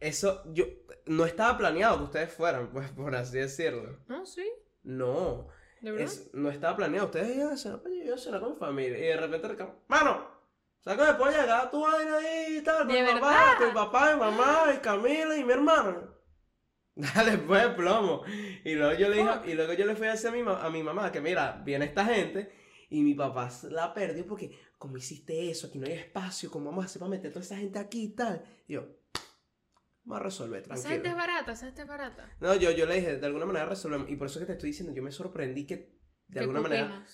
[0.00, 0.64] Eso, yo.
[1.06, 3.98] No estaba planeado que ustedes fueran, pues, por así decirlo.
[4.08, 4.46] No, sí,
[4.82, 5.48] No.
[5.80, 6.06] De verdad.
[6.06, 7.06] Es- no estaba planeado.
[7.06, 8.98] Ustedes iban a cenar, pues, yo a cenar con familia.
[8.98, 10.26] Y de repente, mano,
[10.80, 12.86] sácame pollo, agarra tu vaina ahí y tal.
[12.86, 13.68] ¿De mi papá, verdad?
[13.68, 16.14] tu papá, mi mamá, y Camila y mi hermana.
[16.94, 18.22] Dale, pues, plomo.
[18.64, 20.68] Y luego yo le dije, y luego yo le fui a decir a mi, a
[20.70, 22.52] mi mamá que, mira, viene esta gente.
[22.90, 25.66] Y mi papá la perdió porque, ¿cómo hiciste eso?
[25.66, 28.08] Aquí no hay espacio, ¿cómo vamos a hacer para meter toda esa gente aquí y
[28.14, 28.42] tal?
[28.66, 28.86] Y yo,
[30.08, 31.16] vamos a resolver, Esa gente es tranquilo.
[31.16, 32.36] barata, esa gente es barata.
[32.40, 34.10] No, yo, yo le dije, de alguna manera resolvemos.
[34.10, 35.98] Y por eso que te estoy diciendo, yo me sorprendí que
[36.28, 37.04] de alguna manera.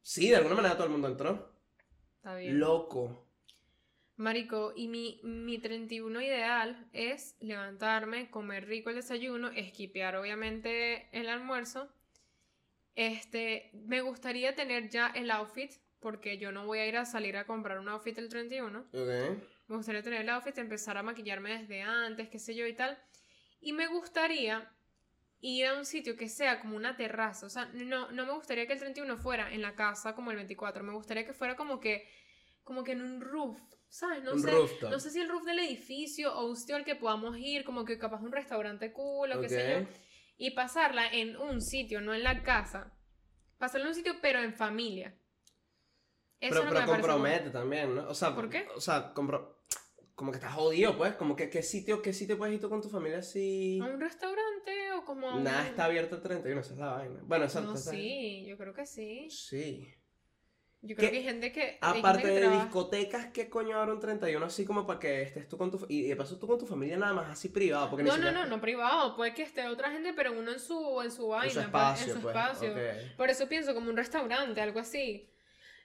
[0.00, 1.58] Sí, de alguna manera todo el mundo entró.
[2.16, 2.58] Está bien.
[2.58, 3.20] Loco.
[4.16, 11.28] Marico, y mi, mi 31 ideal es levantarme, comer rico el desayuno, esquipear obviamente el
[11.28, 11.88] almuerzo.
[12.94, 17.36] Este, me gustaría tener ya el outfit, porque yo no voy a ir a salir
[17.36, 18.78] a comprar un outfit el 31.
[18.92, 19.42] Ok.
[19.66, 22.98] Me gustaría tener el outfit, empezar a maquillarme desde antes, qué sé yo y tal.
[23.60, 24.70] Y me gustaría
[25.40, 27.46] ir a un sitio que sea como una terraza.
[27.46, 30.36] O sea, no, no me gustaría que el 31 fuera en la casa como el
[30.36, 30.82] 24.
[30.84, 32.08] Me gustaría que fuera como que,
[32.62, 33.58] como que en un roof.
[33.88, 34.22] ¿Sabes?
[34.24, 34.50] No Un sé.
[34.50, 34.90] rooftop.
[34.90, 37.84] No sé si el roof del edificio o un sitio al que podamos ir, como
[37.84, 39.88] que capaz un restaurante cool o qué sé yo.
[40.36, 42.92] Y pasarla en un sitio, no en la casa.
[43.56, 45.14] Pasarla en un sitio, pero en familia.
[46.40, 48.08] Eso Pero, no pero compromete también, ¿no?
[48.08, 48.66] O sea, ¿Por qué?
[48.74, 49.53] O sea, compro...
[50.14, 51.14] como que estás jodido, pues.
[51.14, 53.80] Como que qué sitio, qué sitio puedes ir tú con tu familia si.
[53.80, 55.44] ¿A un restaurante o como a un...
[55.44, 57.20] Nada está abierto el 31, esa es la vaina.
[57.24, 57.70] Bueno, exacto.
[57.70, 59.28] No, sí, yo creo que sí.
[59.30, 59.94] Sí.
[60.86, 61.78] Yo creo que hay gente que.
[61.80, 65.22] Aparte gente que de trabaja- discotecas, ¿qué coño habrá un 31 así como para que
[65.22, 65.86] estés tú con tu...
[65.88, 68.44] Y de paso tú con tu familia nada más así privado, porque No, no, no,
[68.44, 69.16] no privado.
[69.16, 71.46] Puede que esté otra gente, pero uno en su, en su vaina.
[71.46, 72.72] En su pues, espacio, en su pues, espacio.
[72.72, 73.16] ok.
[73.16, 75.30] Por eso pienso como un restaurante, algo así.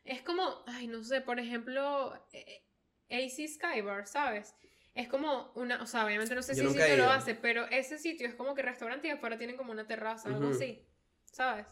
[0.04, 2.66] Es como, ay, no sé, por ejemplo, eh,
[3.10, 4.56] AC Skybar, ¿sabes?
[4.96, 7.66] Es como una, o sea, obviamente no sé Yo si el sitio lo hace, pero
[7.70, 10.56] ese sitio es como que restaurante y afuera tienen como una terraza, algo Ujú.
[10.56, 10.86] así,
[11.26, 11.68] ¿sabes?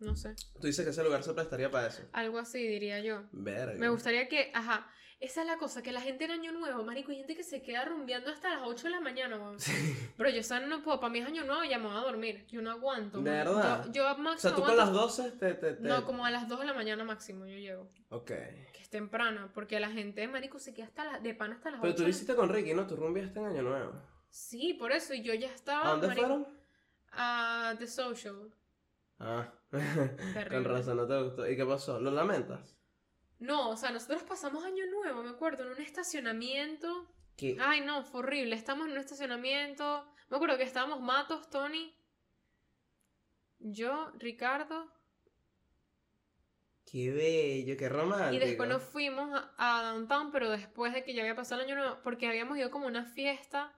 [0.00, 2.02] No sé, Tú dices que ese lugar se prestaría para eso.
[2.12, 3.22] algo así diría yo.
[3.32, 3.78] Verga.
[3.78, 4.90] Me gustaría que, ajá,
[5.20, 7.60] esa es la cosa, que la gente en Año Nuevo, marico, hay gente que se
[7.62, 9.58] queda rumbeando hasta las 8 de la mañana, weón.
[10.16, 10.66] Pero yo, ¿sabes?
[10.66, 12.46] No puedo, para mí es Año Nuevo y ya me voy a dormir.
[12.48, 13.18] Yo no aguanto.
[13.20, 13.44] ¿De man.
[13.44, 13.84] verdad?
[13.86, 15.54] Yo, yo O máximo sea, tú con aguanto- las 12 te...
[15.54, 17.90] te, te- No, como a las 2 de la mañana máximo yo llego.
[18.08, 18.26] Ok.
[18.26, 21.80] Que es temprano, porque la gente, marico, se queda hasta la, de pan hasta las
[21.80, 21.82] 8.
[21.82, 22.86] Pero tú lo hiciste con Ricky, ¿no?
[22.86, 23.92] Tú rumbiaste en Año Nuevo.
[24.30, 25.86] Sí, por eso, y yo ya estaba...
[25.88, 26.46] ¿A dónde marico, fueron?
[27.12, 28.50] A The Social.
[29.18, 29.52] Ah.
[30.50, 31.48] con razón, no te gustó.
[31.48, 32.00] ¿Y qué pasó?
[32.00, 32.76] ¿Lo lamentas?
[33.40, 37.10] No, o sea, nosotros pasamos Año Nuevo, me acuerdo, en un estacionamiento.
[37.36, 37.56] ¿Qué?
[37.58, 38.54] Ay, no, fue horrible.
[38.54, 40.06] Estamos en un estacionamiento.
[40.28, 41.94] Me acuerdo que estábamos Matos, Tony,
[43.58, 44.92] yo, Ricardo.
[46.84, 48.34] Qué bello, qué romántico.
[48.34, 51.68] Y después nos fuimos a, a Downtown, pero después de que ya había pasado el
[51.68, 53.72] año nuevo, porque habíamos ido como a una fiesta,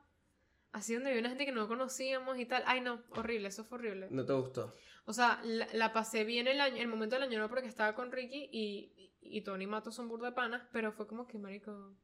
[0.72, 2.62] así donde había una gente que no conocíamos y tal.
[2.66, 4.08] Ay, no, horrible, eso fue horrible.
[4.10, 4.74] No te gustó.
[5.04, 7.94] O sea, la, la pasé bien el año, el momento del año nuevo porque estaba
[7.94, 11.38] con Ricky y, y, Tony y Mato son burda de panas, pero fue como que,
[11.38, 11.94] marico,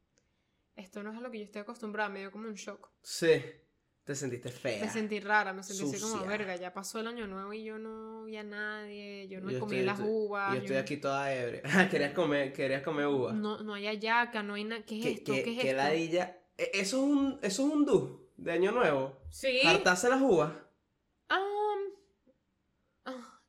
[0.75, 2.89] esto no es a lo que yo estoy acostumbrada, me dio como un shock.
[3.01, 3.41] Sí.
[4.03, 4.83] Te sentiste fea.
[4.83, 7.77] Me sentí rara, me sentí así como, verga, ya pasó el año nuevo y yo
[7.77, 10.49] no vi a nadie, yo no Yo comí estoy- las uvas.
[10.49, 11.61] Yo yo estoy no- aquí toda ebria.
[11.91, 13.33] Querías comer, querías comer uva.
[13.33, 14.83] No, no hay ayaca, no hay nada.
[14.83, 15.33] ¿Qué es ¿Qué, esto?
[15.33, 15.77] qué- ¿Qué es qué esto?
[15.83, 16.37] ladilla?
[16.57, 19.21] E- Eso es un, eso es un do de año nuevo.
[19.29, 19.59] Sí.
[19.63, 20.53] Hartarse las uvas.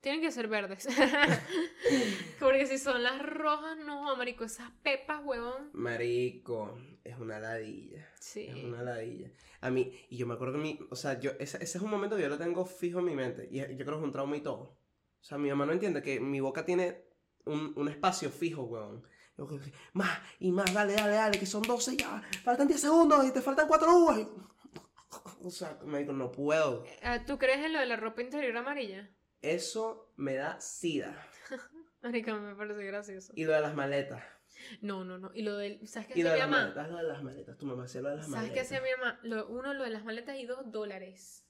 [0.01, 0.89] Tienen que ser verdes.
[2.41, 5.71] Porque si son las rojas, no, marico, esas pepas, huevón.
[5.73, 8.09] Marico, es una ladilla.
[8.19, 8.47] Sí.
[8.47, 9.31] Es una ladilla.
[9.61, 11.91] A mí, y yo me acuerdo que mi, o sea, yo, ese, ese es un
[11.91, 13.49] momento que yo lo tengo fijo en mi mente.
[13.51, 14.79] Y yo creo que es un trauma y todo.
[15.21, 17.05] O sea, mi mamá no entiende que mi boca tiene
[17.45, 19.03] un, un espacio fijo,
[19.37, 22.23] que, más y más, dale, dale, dale, que son 12 ya.
[22.43, 24.21] Faltan 10 segundos y te faltan 4 uvas.
[25.43, 26.85] O sea, me digo, no puedo.
[26.85, 29.11] Eh, ¿Tú crees en lo de la ropa interior amarilla?
[29.43, 31.27] Eso me da sida.
[32.03, 33.33] Marico, me parece gracioso.
[33.37, 34.23] Y lo de las maletas.
[34.83, 35.31] No, no, no.
[35.35, 35.87] Y lo del.
[35.89, 36.63] ¿Sabes qué Y lo hacía de mi las mamá?
[36.75, 37.59] maletas, lo de las maletas.
[37.59, 38.55] Tu mamá hacía lo de las ¿Sabes maletas.
[38.55, 39.19] qué hacía mi mamá?
[39.23, 41.47] Lo, uno, lo de las maletas y dos dólares.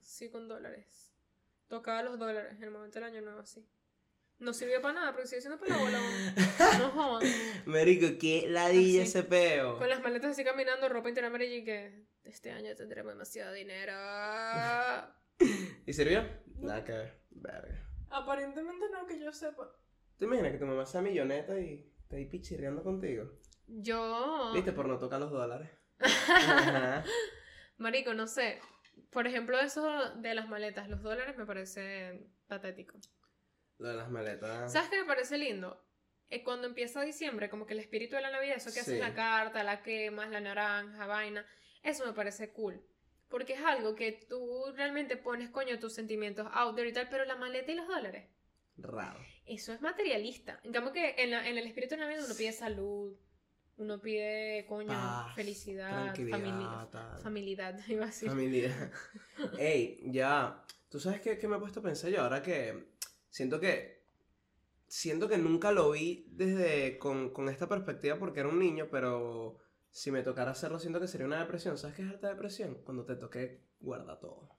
[0.00, 1.12] Sí, con dólares.
[1.68, 3.66] Tocaba los dólares en el momento del año nuevo, sí.
[4.38, 5.98] No sirvió para nada, porque sigue siendo para la bola.
[6.00, 6.34] weón.
[6.80, 7.28] No jodan.
[7.66, 9.10] Marico, qué ladilla Así.
[9.18, 9.78] ese peo.
[9.78, 13.92] Con las maletas así caminando, ropa interior amarilla y que este año tendremos demasiado dinero.
[15.86, 16.24] ¿Y sirvió?
[16.62, 17.20] Nada que ver.
[17.30, 17.88] Verga.
[18.10, 19.70] Aparentemente no, que yo sepa.
[20.18, 23.30] ¿Te imaginas que tu mamá sea milloneta y te ahí pichirreando contigo?
[23.66, 24.52] Yo.
[24.54, 24.72] ¿Viste?
[24.72, 25.70] Por no tocar los dólares.
[25.98, 27.04] Ajá.
[27.78, 28.60] Marico, no sé.
[29.10, 32.98] Por ejemplo, eso de las maletas, los dólares me parece patético.
[33.78, 34.70] Lo de las maletas.
[34.72, 35.82] ¿Sabes qué me parece lindo?
[36.28, 39.00] Eh, cuando empieza diciembre, como que el espíritu de la Navidad, eso que haces Sí.
[39.00, 41.44] la carta, la quemas, la naranja, vaina,
[41.82, 42.82] eso me parece cool.
[43.32, 47.24] Porque es algo que tú realmente pones, coño, tus sentimientos out there y tal, pero
[47.24, 48.28] la maleta y los dólares,
[48.76, 49.18] Raro.
[49.46, 50.60] eso es materialista.
[50.62, 53.16] En cambio que en, la- en el espíritu de uno pide salud,
[53.78, 57.18] uno pide, coño, Paz, felicidad, Tranquilidad, famili- tal.
[57.22, 58.28] familidad, iba a decir.
[58.28, 58.92] Familia.
[59.58, 60.62] Ey, ya.
[60.90, 62.20] ¿Tú sabes qué, qué me he puesto a pensar yo?
[62.20, 62.92] Ahora que
[63.30, 64.02] siento que
[64.86, 69.56] siento que nunca lo vi desde con, con esta perspectiva porque era un niño, pero
[69.92, 71.78] si me tocara hacerlo siento que sería una depresión.
[71.78, 72.82] ¿Sabes qué es alta depresión?
[72.84, 74.58] Cuando te toque guarda todo.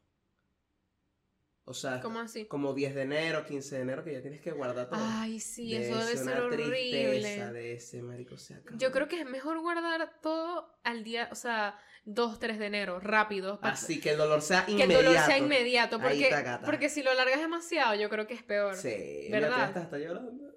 [1.66, 2.46] O sea, ¿Cómo así?
[2.46, 5.00] como 10 de enero, 15 de enero que ya tienes que guardar todo.
[5.02, 7.52] Ay, sí, De eso debe ser una horrible.
[7.54, 8.78] de ese marico se acabó.
[8.78, 13.00] Yo creo que es mejor guardar todo al día, o sea, 2, 3 de enero,
[13.00, 13.60] rápido.
[13.62, 15.04] Así que el dolor sea que el inmediato.
[15.06, 16.00] dolor sea inmediato.
[16.02, 16.30] Porque,
[16.66, 18.76] porque si lo alargas demasiado, yo creo que es peor.
[18.76, 19.50] Sí, ¿Verdad?
[19.52, 20.54] mira, hasta, hasta llorando.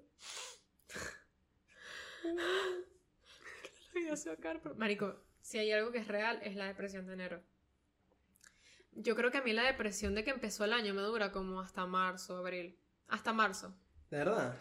[4.77, 7.43] Marico, si hay algo que es real, es la depresión de enero.
[8.93, 11.61] Yo creo que a mí la depresión de que empezó el año me dura como
[11.61, 12.79] hasta marzo, abril.
[13.09, 13.77] Hasta marzo.
[14.11, 14.57] ¿De verdad?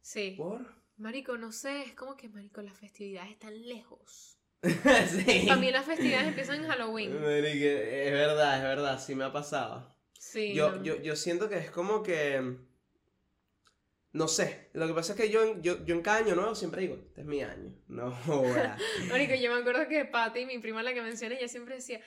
[0.00, 0.34] Sí.
[0.36, 0.66] ¿Por?
[0.96, 4.38] Marico, no sé, es como que, Marico, las festividades están lejos.
[4.62, 5.44] sí.
[5.46, 7.20] Para mí las festividades empiezan en Halloween.
[7.20, 9.94] Marico, es verdad, es verdad, sí me ha pasado.
[10.18, 10.54] Sí.
[10.54, 10.82] Yo, no.
[10.82, 12.56] yo, yo siento que es como que.
[14.16, 14.70] No sé.
[14.72, 16.94] Lo que pasa es que yo, en- yo, yo en cada año nuevo siempre digo,
[16.94, 17.74] este es mi año.
[17.88, 18.16] No.
[19.10, 22.00] Marico, yo me acuerdo que Patty, mi prima la que mencioné, ella siempre decía,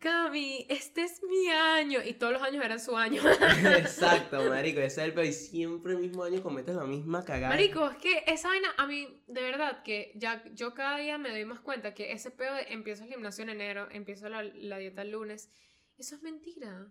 [0.00, 2.00] Cami, este es mi año.
[2.04, 3.22] Y todos los años eran su año.
[3.78, 4.80] Exacto, marico.
[4.80, 5.26] Ese es el peor.
[5.26, 7.54] Y siempre el mismo año cometes la misma cagada.
[7.54, 11.30] Marico, es que esa vaina, a mí, de verdad, que ya yo cada día me
[11.30, 14.78] doy más cuenta que ese pedo de empiezo el gimnasio en enero, empiezo la, la
[14.78, 15.50] dieta el lunes,
[15.96, 16.90] eso es mentira.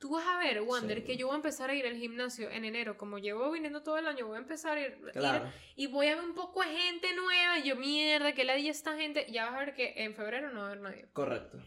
[0.00, 1.04] Tú vas a ver, Wander, Sí.
[1.04, 3.98] que yo voy a empezar a ir al gimnasio en enero, como llevo viniendo todo
[3.98, 5.52] el año, voy a empezar a ir, ir Claro.
[5.76, 8.68] y voy a ver un poco de gente nueva, y yo, mierda, que la di
[8.70, 11.08] esta gente, ya vas a ver que en febrero no va a haber nadie.
[11.12, 11.58] Correcto.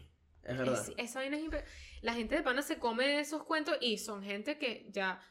[0.42, 0.84] Es verdad.
[0.88, 1.64] Es- esa vaina es
[2.02, 5.22] La gente de pana se come esos cuentos y son gente que ya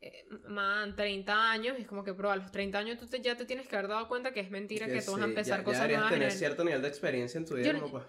[0.00, 3.36] eh, man 30 años, es como que, bro, a los 30 años tú te- ya
[3.36, 5.64] te tienes que haber dado cuenta que es mentira que, tú vas a empezar ya-
[5.64, 6.12] cosas ya nuevas.
[6.12, 7.72] en tener el- cierto nivel de experiencia en tu vida.
[7.72, 8.06] Yo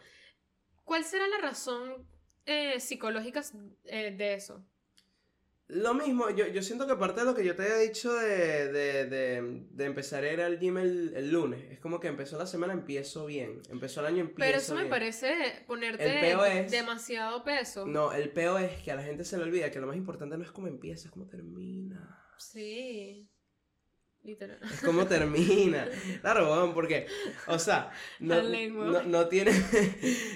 [0.83, 2.07] ¿Cuál será la razón
[2.49, 3.41] eh, psicológica
[3.85, 4.65] eh, de eso?
[5.71, 8.71] Lo mismo, yo, yo siento que parte de lo que yo te había dicho de,
[8.71, 12.39] de, de, de empezar a ir al gym el, el lunes, es como que empezó
[12.39, 13.61] la semana, empiezo bien.
[13.69, 16.31] Empezó el año, empiezo Pero eso me parece ponerte
[16.61, 17.85] es- demasiado peso.
[17.85, 20.35] No, el peo es que a la gente se le olvida que lo más importante
[20.39, 22.19] no es cómo empieza, es cómo termina.
[22.39, 23.29] Sí.
[24.23, 24.59] Literal.
[24.63, 25.87] Es cómo termina.
[26.21, 27.07] Claro, weón, porque,
[27.47, 29.51] o sea, no, no, no tiene,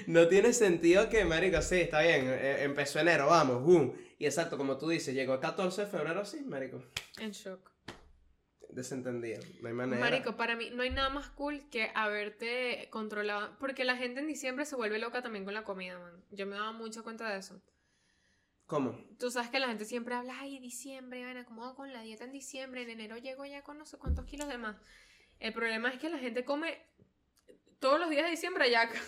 [0.06, 3.94] no tiene sentido que, marico, sí, está bien, eh, empezó enero, vamos, boom.
[4.18, 6.82] Y exacto, como tú dices, llegó el 14 de febrero, sí, marico,
[7.18, 7.70] En shock.
[8.70, 10.00] desentendido, no hay manera.
[10.00, 13.56] Marico, para mí no hay nada más cool que haberte controlado.
[13.58, 16.24] Porque la gente en diciembre se vuelve loca también con la comida, man.
[16.30, 17.60] Yo me daba mucha cuenta de eso.
[18.66, 18.98] ¿Cómo?
[19.18, 22.32] Tú sabes que la gente siempre habla, ay, diciembre, ¿cómo hago con la dieta en
[22.32, 22.82] diciembre?
[22.82, 24.76] En enero llego ya con no sé cuántos kilos de más.
[25.38, 26.78] El problema es que la gente come
[27.78, 28.98] todos los días de diciembre ayaca.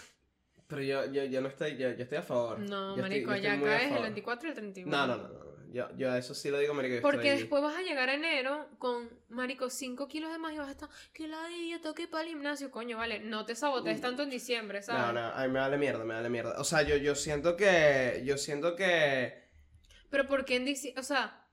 [0.66, 2.58] Pero yo, yo, yo no estoy, yo, yo estoy a favor.
[2.58, 4.02] No, Yo marico, yo estoy ayaca es el favor.
[4.02, 4.90] 24 y el 31.
[4.90, 7.38] No, no, no, no, yo, yo a eso sí lo digo, marico, yo Porque estoy-
[7.42, 10.72] después vas a llegar a enero con, marico, 5 kilos de más y vas a
[10.72, 14.02] estar, que la día toque para el gimnasio, coño, vale, no te sabotees Mm.
[14.02, 15.14] tanto en diciembre, No, ¿sabes?
[15.14, 16.60] no, a mí me vale mierda, me vale mierda.
[16.60, 19.45] O sea, yo, yo siento que, yo siento que...
[20.16, 20.98] Pero ¿por qué en diciembre?
[20.98, 21.46] O sea,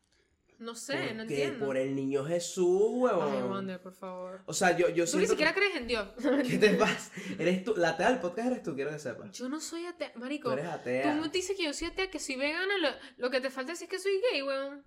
[0.58, 1.66] no sé, no porque entiendo.
[1.66, 3.30] por el niño Jesús, huevón.
[3.36, 4.42] Ay, Wander, por favor.
[4.46, 6.08] O sea, yo, yo Tú ni siento siquiera crees en Dios.
[6.50, 7.12] ¿Qué te pasa?
[7.38, 9.34] Eres tú, la atea del podcast eres tú, quiero que sepas.
[9.34, 10.14] Yo no soy atea.
[10.14, 11.14] Tú Marico, eres tú atea.
[11.16, 12.72] me dices que yo soy atea, que soy vegana.
[12.78, 12.88] Lo,
[13.18, 14.86] lo que te falta es que soy gay, weón.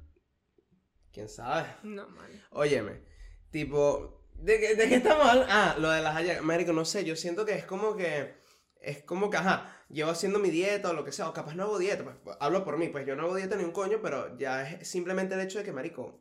[1.12, 1.68] ¿Quién sabe?
[1.82, 2.30] No, man.
[2.52, 3.02] Óyeme,
[3.50, 5.52] tipo, ¿de qué, de qué estamos hablando?
[5.52, 6.42] Ah, lo de las hallacas.
[6.42, 8.36] Marico, no sé, yo siento que es como que,
[8.80, 11.64] es como que, ajá, llevo haciendo mi dieta o lo que sea, o capaz no
[11.64, 14.36] hago dieta, pues, hablo por mí, pues yo no hago dieta ni un coño, pero
[14.36, 16.20] ya es simplemente el hecho de que, marico,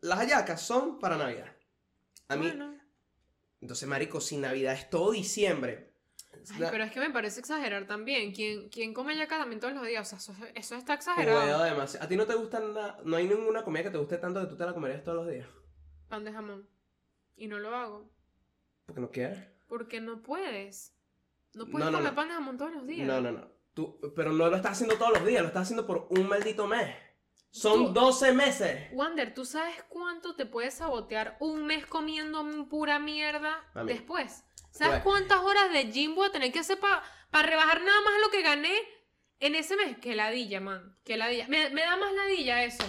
[0.00, 1.54] las hallacas son para Navidad.
[2.28, 2.78] A mí, Bueno.
[3.60, 5.92] entonces, marico, si Navidad es todo diciembre.
[6.54, 8.32] Ay, pero es que me parece exagerar también.
[8.32, 10.12] ¿Quién, quién come yaca también todos los días?
[10.12, 11.62] O sea, eso, eso está exagerado.
[11.62, 12.04] demasiado.
[12.04, 12.98] ¿A ti no te gusta nada?
[13.04, 15.32] No hay ninguna comida que te guste tanto que tú te la comerías todos los
[15.32, 15.46] días.
[16.08, 16.66] Pan de jamón.
[17.36, 18.10] Y no lo hago.
[18.86, 19.38] Porque no quieres.
[19.68, 20.94] Porque no puedes.
[21.54, 22.16] No puedes No, no, comer no.
[22.16, 23.06] pan de jamón todos los días.
[23.06, 23.48] No, no, no.
[23.74, 26.66] Tú, pero no lo estás haciendo todos los días, lo estás haciendo por un maldito
[26.66, 26.94] mes.
[27.50, 28.88] Son Tú- 12 meses.
[28.92, 33.92] Wander, ¿tú sabes cuánto te puedes sabotear un mes comiendo pura mierda Mami.
[33.92, 34.44] después?
[34.70, 35.04] ¿Sabes Bueno.
[35.04, 37.02] cuántas horas de gym voy a tener que hacer para
[37.46, 38.74] rebajar nada más lo que gané
[39.40, 39.98] en ese mes?
[39.98, 40.96] Que ladilla, man.
[41.04, 41.46] Que ladilla.
[41.48, 42.82] Me, me da más ladilla eso.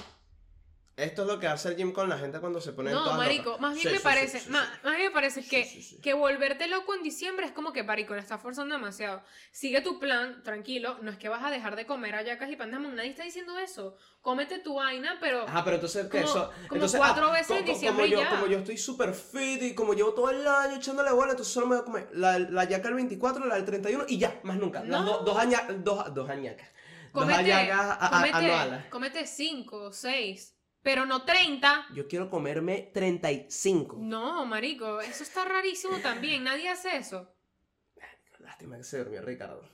[0.96, 3.18] Esto es lo que hace el gym con la gente cuando se pone No, todas
[3.18, 3.62] marico, locas.
[3.62, 5.68] más bien Sí, me sí, parece, sí, más, más bien me parece que,
[6.04, 9.24] que volverte loco en diciembre es como que, marico, le estás forzando demasiado.
[9.52, 12.70] Sigue tu plan, tranquilo, no es que vas a dejar de comer hallacas y pan
[12.70, 13.96] de jamón, nadie está diciendo eso.
[14.22, 15.48] Cómete tu vaina, pero...
[15.48, 16.52] Ajá, pero entonces, ¿qué Como- eso?
[16.68, 18.30] como entonces, cuatro ah, veces en co- co- diciembre como yo, ya.
[18.30, 21.66] como yo estoy súper fit y como llevo todo el año echándole bola, entonces solo
[21.66, 24.58] me voy a comer la, la yaca del 24, la del 31 y ya, más
[24.58, 24.82] nunca.
[24.84, 25.04] Las No.
[25.04, 26.68] do- dos, aña- dos, dos añacas.
[27.12, 30.56] Dos Cómete, hallacas a- a- cómete, cómete cinco seis.
[30.84, 31.88] Pero no 30.
[31.96, 33.98] Yo quiero comerme 35.
[34.00, 36.44] No, marico, eso está rarísimo también.
[36.44, 37.34] Nadie hace eso.
[38.40, 39.68] Lástima que se durmió Ricardo.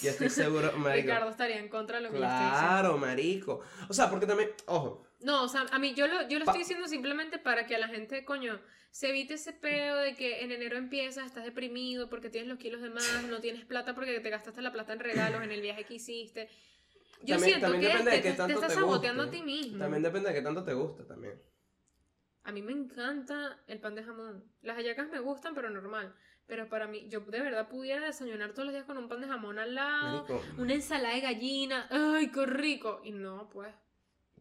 [0.00, 1.08] Yo estoy seguro, marico.
[1.08, 2.66] Ricardo estaría en contra de lo que yo estoy diciendo.
[2.66, 3.60] Claro, marico.
[3.88, 6.60] O sea, porque también, ojo, No, o sea, a mí yo lo, yo lo estoy
[6.60, 10.52] diciendo simplemente para que a la gente, coño, se evite ese peo de que en
[10.52, 14.30] enero empiezas, estás deprimido porque tienes los kilos de más, no tienes plata porque te
[14.30, 16.48] gastaste la plata en regalos en el viaje que hiciste.
[17.22, 19.22] Yo También- siento también que depende de te, qué te- te tanto estás te saboteando
[19.22, 19.78] a ti mismo.
[19.78, 21.40] también depende de qué tanto te gusta también.
[22.44, 24.44] A mí me encanta el pan de jamón.
[24.60, 26.14] Las hallacas me gustan, pero normal.
[26.46, 29.28] Pero para mí, yo de verdad pudiera desayunar todos los días con un pan de
[29.28, 31.86] jamón al lado, Marico, una ensalada de gallina.
[31.90, 33.00] ¡Ay, qué rico!
[33.02, 33.72] Y no, pues.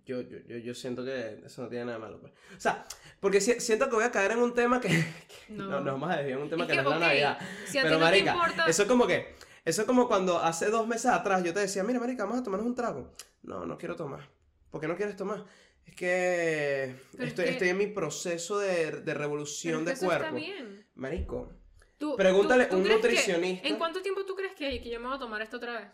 [0.06, 2.20] yo, yo, yo, yo siento que eso no tiene nada de malo.
[2.20, 2.34] pues.
[2.58, 2.84] O sea,
[3.22, 5.64] porque si- siento que voy a caer en un tema que, que No.
[5.68, 7.40] no, nos vamos a desviar en un tema Es que, que, no es la Navidad.
[7.68, 8.66] Si a Pero marica, importa.
[8.68, 9.34] eso es como que,
[9.66, 12.44] eso es como cuando hace dos meses atrás yo te decía, mira marica, vamos a
[12.44, 13.12] tomarnos un trago.
[13.42, 14.30] No, no quiero tomar.
[14.70, 15.46] ¿Por qué no quieres tomar?
[15.86, 19.86] Es que Pero es estoy, que- estoy en mi proceso de, de pero revolución que
[19.88, 20.26] de eso cuerpo.
[20.26, 20.88] Está bien.
[20.96, 21.54] Marico,
[21.98, 23.68] Tú- Pregúntale a un crees que- nutricionista.
[23.68, 25.88] ¿En cuánto tiempo tú crees que, que yo me voy a tomar esto otra vez?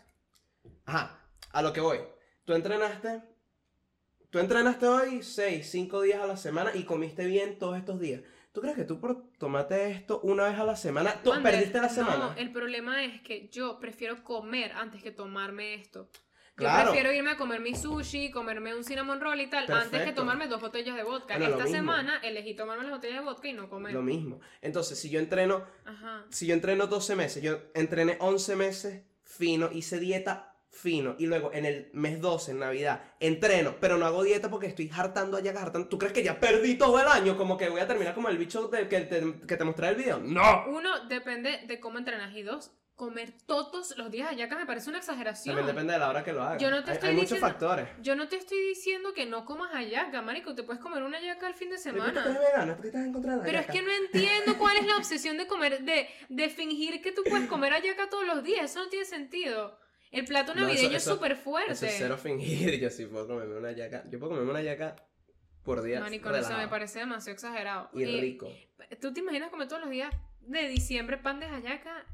[0.86, 1.20] Ajá,
[1.52, 1.98] a lo que voy.
[2.44, 3.22] Tú entrenaste,
[4.30, 8.22] tú entrenaste hoy 6, 5 días a la semana y comiste bien todos estos días.
[8.52, 11.88] ¿Tú crees que tú por tomarte esto una vez a la semana, tú perdiste la
[11.88, 12.16] semana?
[12.16, 16.08] No, el problema es que yo prefiero comer antes que tomarme esto.
[16.56, 16.90] Yo Claro.
[16.90, 20.46] prefiero irme a comer mi sushi, comerme un cinnamon roll y tal, antes que tomarme
[20.48, 21.38] dos botellas de vodka.
[21.38, 23.94] Bueno, Esta semana elegí tomarme las botellas de vodka y no comer.
[23.94, 24.40] Lo mismo.
[24.60, 26.26] Entonces, si yo entreno, Ajá.
[26.28, 31.52] si yo entreno 12 meses, yo entrené 11 meses fino, hice dieta fino y luego
[31.52, 35.50] en el mes 12, en Navidad, entreno, pero no hago dieta porque estoy hartando allá,
[35.60, 35.88] hartando.
[35.88, 37.36] ¿Tú crees que ya perdí todo el año?
[37.36, 39.96] Como que voy a terminar como el bicho de- que, te, que te mostré el
[39.96, 40.18] video.
[40.20, 40.64] ¡No!
[40.68, 42.34] Uno, depende de cómo entrenas.
[42.34, 45.56] Y dos, comer todos los días ayaca me parece una exageración.
[45.56, 46.62] También depende de la hora que lo hagas.
[46.62, 47.88] Yo no te hay, estoy hay muchos diciendo- factores.
[48.02, 50.54] Yo no te estoy diciendo que no comas ayaca, marico.
[50.54, 52.22] Te puedes comer una ayaca al fin de Pero semana.
[52.24, 54.76] eres vegano, ¿por qué estás en contra de la Pero es que no entiendo cuál
[54.76, 58.44] es la obsesión de comer, de, de fingir que tú puedes comer ayaca todos los
[58.44, 58.70] días.
[58.70, 59.79] Eso no tiene sentido.
[60.10, 61.72] El plato No, eso- navideño eso- es súper fuerte.
[61.72, 62.78] Eso es cero fingir.
[62.80, 64.02] Yo sí puedo comerme una yaca.
[64.10, 64.96] Yo puedo comerme una yaca
[65.62, 66.00] por día.
[66.00, 67.90] Marico, no, eso me parece demasiado exagerado.
[67.94, 68.48] Y Eh, rico.
[69.00, 72.04] ¿Tú te imaginas comer todos los días de diciembre pan de hallaca,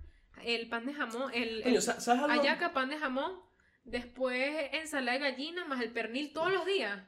[0.45, 2.35] el pan de jamón, el, Coño, el ¿sa- ¿sabes algo?
[2.43, 3.41] hallaca, pan de jamón,
[3.85, 7.03] después ensalada de gallina más el pernil todos los días?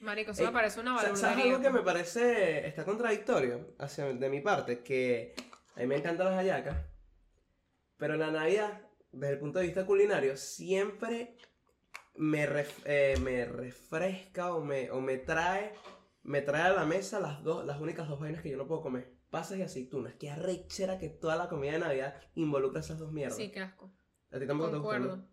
[0.00, 1.48] Marico, eso Ey, me parece una Sa- ¿Sabes barbaridad.
[1.54, 4.82] algo que me parece está contradictorio hacia, de mi parte?
[4.82, 5.34] Que
[5.76, 6.76] a mí me encantan las hallacas,
[7.96, 8.82] pero la Navidad,
[9.14, 11.36] desde el punto de vista culinario, siempre
[12.16, 15.74] me, ref- eh, me refresca o me, o me trae
[16.22, 18.80] me trae a la mesa las dos las únicas dos vainas que yo no puedo
[18.82, 19.12] comer.
[19.30, 20.14] Pasas y aceitunas.
[20.14, 23.36] Qué arrechera que toda la comida de Navidad involucra esas dos mierdas.
[23.36, 23.92] Sí, qué asco.
[24.30, 25.26] A ti tampoco te gusta.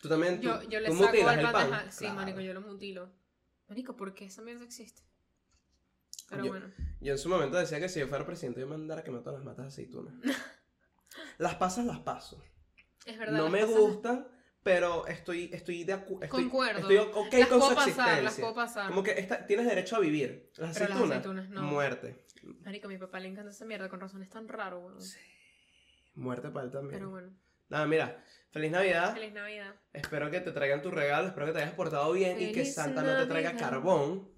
[0.00, 3.10] Tú también, tú, Yo, yo le saco mutilas el pan, Sí, marico, yo lo mutilo.
[3.68, 5.02] Marico, ¿por qué esa mierda existe?
[6.28, 6.70] Pero Yo- bueno.
[7.00, 9.38] Yo en su momento decía que si yo fuera presidente yo mandara a quemar todas
[9.40, 10.14] las matas de aceitunas.
[11.38, 12.40] las pasas las paso.
[13.08, 13.36] Es verdad.
[13.38, 14.28] No me pasas- gustan,
[14.62, 16.28] pero estoy, estoy de acuerdo.
[16.28, 16.80] Concuerdo.
[16.80, 18.22] Estoy ok las con su puedo pasar, existencia.
[18.22, 18.88] las puedo pasar.
[18.88, 20.50] Como que esta- tienes derecho a vivir.
[20.56, 21.62] Las Pero las aceitunas, aceitunas no.
[21.62, 22.24] muerte.
[22.64, 24.98] Marico, a mi papá le encanta esa mierda, con razón es tan raro, weón.
[26.14, 26.92] Muerte para él también.
[26.98, 27.30] Pero bueno,
[27.68, 28.24] Nada, mira.
[28.50, 29.12] Feliz Navidad.
[29.12, 29.74] feliz Navidad.
[29.92, 31.28] Espero que te traigan tu regalo.
[31.28, 33.68] Espero que te hayas portado bien y que Feliz Santa no te traiga Navidad.
[33.70, 34.28] carbón.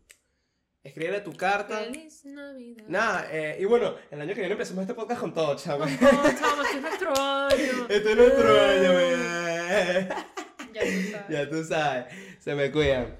[0.83, 1.79] Escríbele tu carta.
[1.79, 2.85] Feliz Navidad.
[2.89, 6.07] Nada, eh, y bueno, el año que viene empezamos este podcast con todo, chamo, este
[6.07, 7.87] es nuestro año.
[7.91, 10.09] Este es nuestro año, bebé.
[10.73, 11.25] Ya tú sabes.
[11.29, 12.05] Ya tú sabes.
[12.39, 13.15] Se me cuidan.